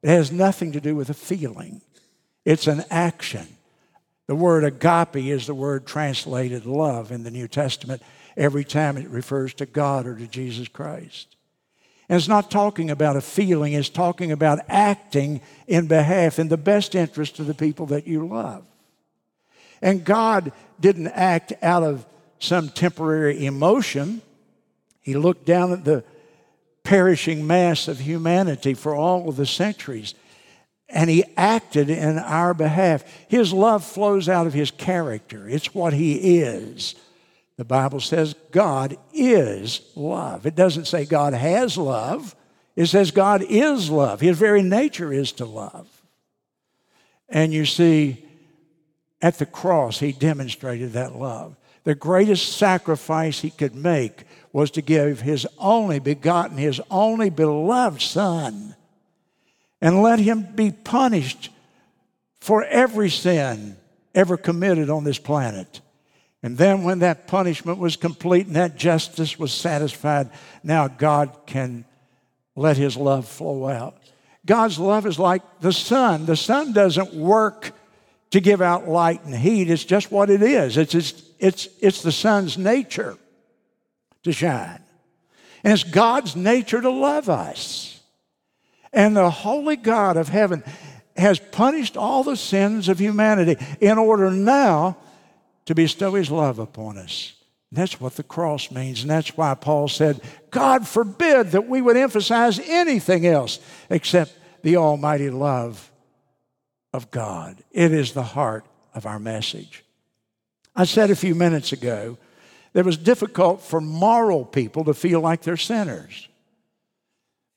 It 0.03 0.09
has 0.09 0.31
nothing 0.31 0.73
to 0.73 0.81
do 0.81 0.95
with 0.95 1.09
a 1.09 1.13
feeling, 1.13 1.81
it's 2.43 2.67
an 2.67 2.83
action. 2.89 3.47
The 4.31 4.35
word 4.35 4.63
agape 4.63 5.17
is 5.17 5.45
the 5.45 5.53
word 5.53 5.85
translated 5.85 6.65
love 6.65 7.11
in 7.11 7.23
the 7.23 7.31
New 7.31 7.49
Testament 7.49 8.01
every 8.37 8.63
time 8.63 8.95
it 8.95 9.09
refers 9.09 9.53
to 9.55 9.65
God 9.65 10.07
or 10.07 10.15
to 10.15 10.25
Jesus 10.25 10.69
Christ. 10.69 11.35
And 12.07 12.15
it's 12.15 12.29
not 12.29 12.49
talking 12.49 12.89
about 12.89 13.17
a 13.17 13.21
feeling, 13.21 13.73
it's 13.73 13.89
talking 13.89 14.31
about 14.31 14.59
acting 14.69 15.41
in 15.67 15.87
behalf, 15.87 16.39
in 16.39 16.47
the 16.47 16.55
best 16.55 16.95
interest 16.95 17.39
of 17.39 17.45
the 17.45 17.53
people 17.53 17.87
that 17.87 18.07
you 18.07 18.25
love. 18.25 18.63
And 19.81 20.05
God 20.05 20.53
didn't 20.79 21.09
act 21.09 21.51
out 21.61 21.83
of 21.83 22.05
some 22.39 22.69
temporary 22.69 23.45
emotion. 23.45 24.21
He 25.01 25.13
looked 25.13 25.45
down 25.45 25.73
at 25.73 25.83
the 25.83 26.05
perishing 26.83 27.45
mass 27.45 27.89
of 27.89 27.99
humanity 27.99 28.75
for 28.75 28.95
all 28.95 29.27
of 29.27 29.35
the 29.35 29.45
centuries 29.45 30.15
and 30.91 31.09
he 31.09 31.23
acted 31.37 31.89
in 31.89 32.19
our 32.19 32.53
behalf. 32.53 33.03
His 33.27 33.53
love 33.53 33.83
flows 33.83 34.29
out 34.29 34.47
of 34.47 34.53
his 34.53 34.71
character, 34.71 35.47
it's 35.47 35.73
what 35.73 35.93
he 35.93 36.39
is. 36.39 36.95
The 37.57 37.65
Bible 37.65 37.99
says 37.99 38.33
God 38.51 38.97
is 39.13 39.81
love. 39.95 40.47
It 40.47 40.55
doesn't 40.55 40.85
say 40.85 41.05
God 41.05 41.33
has 41.33 41.77
love, 41.77 42.35
it 42.75 42.87
says 42.87 43.11
God 43.11 43.43
is 43.43 43.89
love. 43.89 44.21
His 44.21 44.37
very 44.37 44.63
nature 44.63 45.11
is 45.11 45.31
to 45.33 45.45
love. 45.45 45.87
And 47.29 47.53
you 47.53 47.65
see, 47.65 48.25
at 49.21 49.37
the 49.37 49.45
cross, 49.45 49.99
he 49.99 50.11
demonstrated 50.11 50.93
that 50.93 51.15
love. 51.15 51.55
The 51.83 51.95
greatest 51.95 52.57
sacrifice 52.57 53.39
he 53.39 53.49
could 53.49 53.75
make 53.75 54.23
was 54.53 54.71
to 54.71 54.81
give 54.81 55.21
his 55.21 55.47
only 55.57 55.99
begotten, 55.99 56.57
his 56.57 56.81
only 56.91 57.29
beloved 57.29 58.01
Son, 58.01 58.75
and 59.81 60.01
let 60.01 60.19
him 60.19 60.47
be 60.55 60.71
punished 60.71 61.49
for 62.39 62.63
every 62.63 63.09
sin 63.09 63.77
ever 64.13 64.37
committed 64.37 64.89
on 64.89 65.03
this 65.03 65.19
planet. 65.19 65.81
And 66.43 66.57
then, 66.57 66.83
when 66.83 66.99
that 66.99 67.27
punishment 67.27 67.77
was 67.77 67.95
complete 67.95 68.47
and 68.47 68.55
that 68.55 68.75
justice 68.75 69.37
was 69.37 69.53
satisfied, 69.53 70.31
now 70.63 70.87
God 70.87 71.35
can 71.45 71.85
let 72.55 72.77
His 72.77 72.97
love 72.97 73.27
flow 73.27 73.67
out. 73.67 73.95
God's 74.43 74.79
love 74.79 75.05
is 75.05 75.19
like 75.19 75.43
the 75.59 75.71
sun. 75.71 76.25
The 76.25 76.35
sun 76.35 76.73
doesn't 76.73 77.13
work 77.13 77.73
to 78.31 78.39
give 78.39 78.61
out 78.61 78.87
light 78.87 79.23
and 79.25 79.35
heat, 79.35 79.69
it's 79.69 79.83
just 79.83 80.09
what 80.09 80.29
it 80.29 80.41
is. 80.41 80.77
It's, 80.77 80.95
it's, 80.95 81.23
it's, 81.37 81.67
it's 81.81 82.01
the 82.01 82.13
sun's 82.13 82.57
nature 82.57 83.17
to 84.23 84.31
shine. 84.31 84.81
And 85.63 85.73
it's 85.73 85.83
God's 85.83 86.35
nature 86.35 86.81
to 86.81 86.89
love 86.89 87.29
us. 87.29 87.90
And 88.93 89.15
the 89.15 89.29
holy 89.29 89.75
God 89.75 90.17
of 90.17 90.29
heaven 90.29 90.63
has 91.15 91.39
punished 91.39 91.97
all 91.97 92.23
the 92.23 92.37
sins 92.37 92.89
of 92.89 92.99
humanity 92.99 93.57
in 93.79 93.97
order 93.97 94.31
now 94.31 94.97
to 95.65 95.75
bestow 95.75 96.15
his 96.15 96.31
love 96.31 96.59
upon 96.59 96.97
us. 96.97 97.33
That's 97.71 98.01
what 98.01 98.15
the 98.15 98.23
cross 98.23 98.69
means. 98.69 99.01
And 99.01 99.09
that's 99.09 99.37
why 99.37 99.53
Paul 99.53 99.87
said, 99.87 100.21
God 100.49 100.87
forbid 100.87 101.51
that 101.51 101.67
we 101.67 101.81
would 101.81 101.95
emphasize 101.95 102.59
anything 102.59 103.25
else 103.25 103.59
except 103.89 104.37
the 104.63 104.77
almighty 104.77 105.29
love 105.29 105.89
of 106.93 107.11
God. 107.11 107.63
It 107.71 107.93
is 107.93 108.11
the 108.11 108.23
heart 108.23 108.65
of 108.93 109.05
our 109.05 109.19
message. 109.19 109.85
I 110.75 110.83
said 110.85 111.11
a 111.11 111.15
few 111.15 111.35
minutes 111.35 111.71
ago 111.71 112.17
that 112.73 112.81
it 112.81 112.85
was 112.85 112.97
difficult 112.97 113.61
for 113.61 113.79
moral 113.79 114.43
people 114.43 114.83
to 114.85 114.93
feel 114.93 115.21
like 115.21 115.41
they're 115.41 115.57
sinners. 115.57 116.27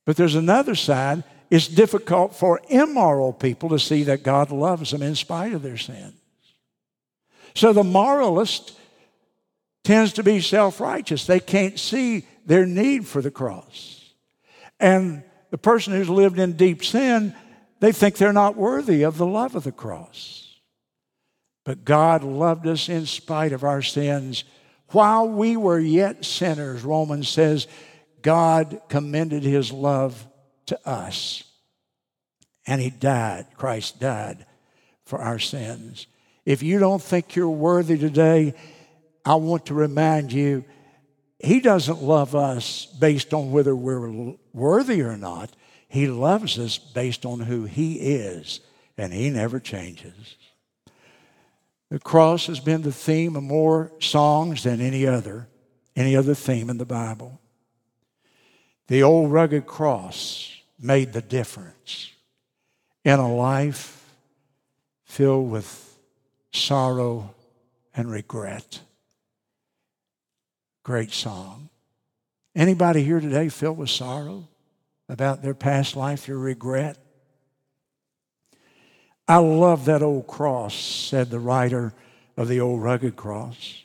But 0.04 0.16
there's 0.16 0.34
another 0.34 0.74
side. 0.74 1.24
It's 1.50 1.68
difficult 1.68 2.34
for 2.34 2.60
immoral 2.68 3.32
people 3.32 3.70
to 3.70 3.78
see 3.78 4.04
that 4.04 4.22
God 4.22 4.50
loves 4.50 4.90
them 4.90 5.02
in 5.02 5.14
spite 5.14 5.52
of 5.52 5.62
their 5.62 5.76
sin. 5.76 6.14
So 7.54 7.72
the 7.72 7.84
moralist 7.84 8.78
tends 9.84 10.14
to 10.14 10.22
be 10.22 10.40
self 10.40 10.80
righteous. 10.80 11.26
They 11.26 11.40
can't 11.40 11.78
see 11.78 12.26
their 12.46 12.66
need 12.66 13.06
for 13.06 13.22
the 13.22 13.30
cross. 13.30 14.12
And 14.80 15.22
the 15.50 15.58
person 15.58 15.92
who's 15.92 16.08
lived 16.08 16.38
in 16.38 16.54
deep 16.54 16.84
sin, 16.84 17.34
they 17.80 17.92
think 17.92 18.16
they're 18.16 18.32
not 18.32 18.56
worthy 18.56 19.02
of 19.02 19.18
the 19.18 19.26
love 19.26 19.54
of 19.54 19.64
the 19.64 19.72
cross. 19.72 20.58
But 21.64 21.84
God 21.84 22.24
loved 22.24 22.66
us 22.66 22.88
in 22.88 23.06
spite 23.06 23.52
of 23.52 23.64
our 23.64 23.80
sins. 23.80 24.44
While 24.88 25.28
we 25.28 25.56
were 25.56 25.78
yet 25.78 26.24
sinners, 26.24 26.82
Romans 26.82 27.28
says, 27.28 27.66
God 28.24 28.80
commended 28.88 29.44
his 29.44 29.70
love 29.70 30.26
to 30.66 30.88
us. 30.88 31.44
And 32.66 32.80
he 32.80 32.90
died, 32.90 33.46
Christ 33.56 34.00
died 34.00 34.46
for 35.04 35.20
our 35.20 35.38
sins. 35.38 36.06
If 36.44 36.62
you 36.62 36.78
don't 36.78 37.02
think 37.02 37.36
you're 37.36 37.48
worthy 37.48 37.98
today, 37.98 38.54
I 39.24 39.36
want 39.36 39.66
to 39.66 39.74
remind 39.74 40.32
you, 40.32 40.64
He 41.38 41.60
doesn't 41.60 42.02
love 42.02 42.34
us 42.34 42.86
based 42.86 43.32
on 43.32 43.52
whether 43.52 43.74
we're 43.74 44.34
worthy 44.52 45.02
or 45.02 45.16
not. 45.16 45.50
He 45.88 46.06
loves 46.06 46.58
us 46.58 46.78
based 46.78 47.24
on 47.24 47.40
who 47.40 47.64
He 47.64 47.94
is, 47.94 48.60
and 48.98 49.12
He 49.12 49.30
never 49.30 49.60
changes. 49.60 50.36
The 51.90 52.00
cross 52.00 52.46
has 52.46 52.60
been 52.60 52.82
the 52.82 52.92
theme 52.92 53.36
of 53.36 53.42
more 53.42 53.92
songs 54.00 54.64
than 54.64 54.80
any 54.80 55.06
other, 55.06 55.48
any 55.96 56.16
other 56.16 56.34
theme 56.34 56.68
in 56.68 56.78
the 56.78 56.86
Bible. 56.86 57.40
The 58.88 59.02
old 59.02 59.32
rugged 59.32 59.66
cross 59.66 60.60
made 60.78 61.12
the 61.12 61.22
difference 61.22 62.12
in 63.04 63.18
a 63.18 63.34
life 63.34 64.04
filled 65.04 65.50
with 65.50 65.94
sorrow, 66.54 67.34
and 67.94 68.10
regret. 68.10 68.80
Great 70.82 71.12
song. 71.12 71.68
Anybody 72.54 73.02
here 73.02 73.20
today 73.20 73.48
filled 73.48 73.78
with 73.78 73.90
sorrow 73.90 74.48
about 75.08 75.42
their 75.42 75.54
past 75.54 75.96
life, 75.96 76.26
their 76.26 76.38
regret? 76.38 76.98
I 79.26 79.38
love 79.38 79.86
that 79.86 80.02
old 80.02 80.26
cross, 80.26 80.74
said 80.74 81.30
the 81.30 81.40
writer 81.40 81.92
of 82.36 82.48
the 82.48 82.60
old 82.60 82.82
rugged 82.82 83.16
cross. 83.16 83.82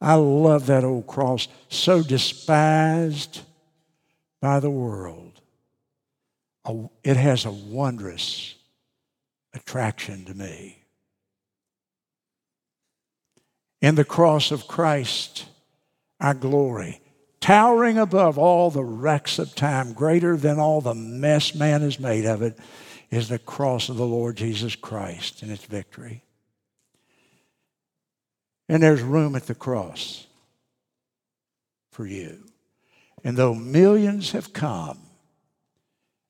I 0.00 0.14
love 0.14 0.66
that 0.66 0.84
old 0.84 1.06
cross, 1.06 1.48
so 1.68 2.02
despised 2.02 3.40
by 4.40 4.60
the 4.60 4.70
world. 4.70 5.40
It 7.02 7.16
has 7.16 7.44
a 7.44 7.50
wondrous 7.50 8.54
attraction 9.54 10.24
to 10.26 10.34
me. 10.34 10.84
In 13.80 13.94
the 13.94 14.04
cross 14.04 14.50
of 14.50 14.66
Christ, 14.66 15.46
our 16.20 16.34
glory, 16.34 17.00
towering 17.40 17.96
above 17.96 18.36
all 18.36 18.70
the 18.70 18.84
wrecks 18.84 19.38
of 19.38 19.54
time, 19.54 19.92
greater 19.92 20.36
than 20.36 20.58
all 20.58 20.80
the 20.80 20.94
mess 20.94 21.54
man 21.54 21.80
has 21.80 21.98
made 22.00 22.26
of 22.26 22.42
it, 22.42 22.58
is 23.10 23.28
the 23.28 23.38
cross 23.38 23.88
of 23.88 23.96
the 23.96 24.04
Lord 24.04 24.36
Jesus 24.36 24.76
Christ 24.76 25.42
and 25.42 25.50
its 25.50 25.64
victory. 25.64 26.22
And 28.68 28.82
there's 28.82 29.00
room 29.00 29.34
at 29.36 29.46
the 29.46 29.54
cross 29.54 30.26
for 31.92 32.04
you. 32.04 32.47
And 33.24 33.36
though 33.36 33.54
millions 33.54 34.32
have 34.32 34.52
come, 34.52 34.98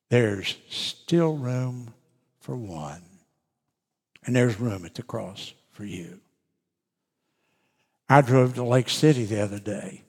there's 0.09 0.57
still 0.69 1.35
room 1.37 1.93
for 2.39 2.55
one. 2.55 3.01
And 4.25 4.35
there's 4.35 4.59
room 4.59 4.85
at 4.85 4.95
the 4.95 5.03
cross 5.03 5.53
for 5.71 5.85
you. 5.85 6.19
I 8.09 8.21
drove 8.21 8.55
to 8.55 8.63
Lake 8.63 8.89
City 8.89 9.25
the 9.25 9.41
other 9.41 9.59
day. 9.59 10.03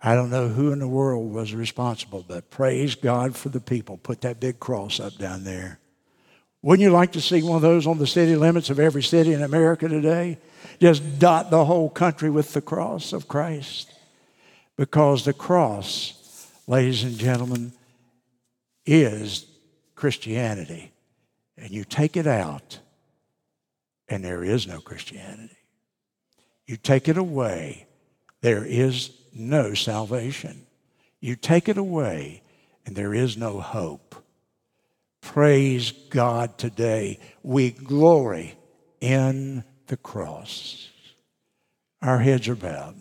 I 0.00 0.14
don't 0.14 0.30
know 0.30 0.48
who 0.48 0.72
in 0.72 0.78
the 0.78 0.88
world 0.88 1.32
was 1.32 1.54
responsible, 1.54 2.24
but 2.26 2.50
praise 2.50 2.94
God 2.94 3.34
for 3.34 3.48
the 3.48 3.60
people. 3.60 3.96
Put 3.96 4.20
that 4.20 4.38
big 4.38 4.60
cross 4.60 5.00
up 5.00 5.16
down 5.16 5.44
there. 5.44 5.78
Wouldn't 6.60 6.82
you 6.82 6.90
like 6.90 7.12
to 7.12 7.22
see 7.22 7.42
one 7.42 7.56
of 7.56 7.62
those 7.62 7.86
on 7.86 7.98
the 7.98 8.06
city 8.06 8.36
limits 8.36 8.68
of 8.68 8.78
every 8.78 9.02
city 9.02 9.32
in 9.32 9.42
America 9.42 9.88
today? 9.88 10.38
Just 10.78 11.18
dot 11.18 11.50
the 11.50 11.64
whole 11.64 11.88
country 11.88 12.28
with 12.28 12.52
the 12.52 12.60
cross 12.60 13.14
of 13.14 13.28
Christ. 13.28 13.92
Because 14.76 15.24
the 15.24 15.32
cross, 15.32 16.50
ladies 16.66 17.04
and 17.04 17.16
gentlemen, 17.16 17.72
is 18.86 19.46
Christianity. 19.94 20.92
And 21.56 21.70
you 21.70 21.84
take 21.84 22.16
it 22.16 22.26
out, 22.26 22.80
and 24.08 24.24
there 24.24 24.42
is 24.42 24.66
no 24.66 24.80
Christianity. 24.80 25.56
You 26.66 26.76
take 26.76 27.08
it 27.08 27.16
away, 27.16 27.86
there 28.40 28.64
is 28.64 29.10
no 29.32 29.74
salvation. 29.74 30.66
You 31.20 31.36
take 31.36 31.68
it 31.68 31.78
away, 31.78 32.42
and 32.84 32.96
there 32.96 33.14
is 33.14 33.36
no 33.36 33.60
hope. 33.60 34.16
Praise 35.22 35.92
God 36.10 36.58
today. 36.58 37.18
We 37.42 37.70
glory 37.70 38.56
in 39.00 39.64
the 39.86 39.96
cross. 39.96 40.90
Our 42.02 42.18
heads 42.18 42.48
are 42.48 42.54
bowed. 42.54 42.96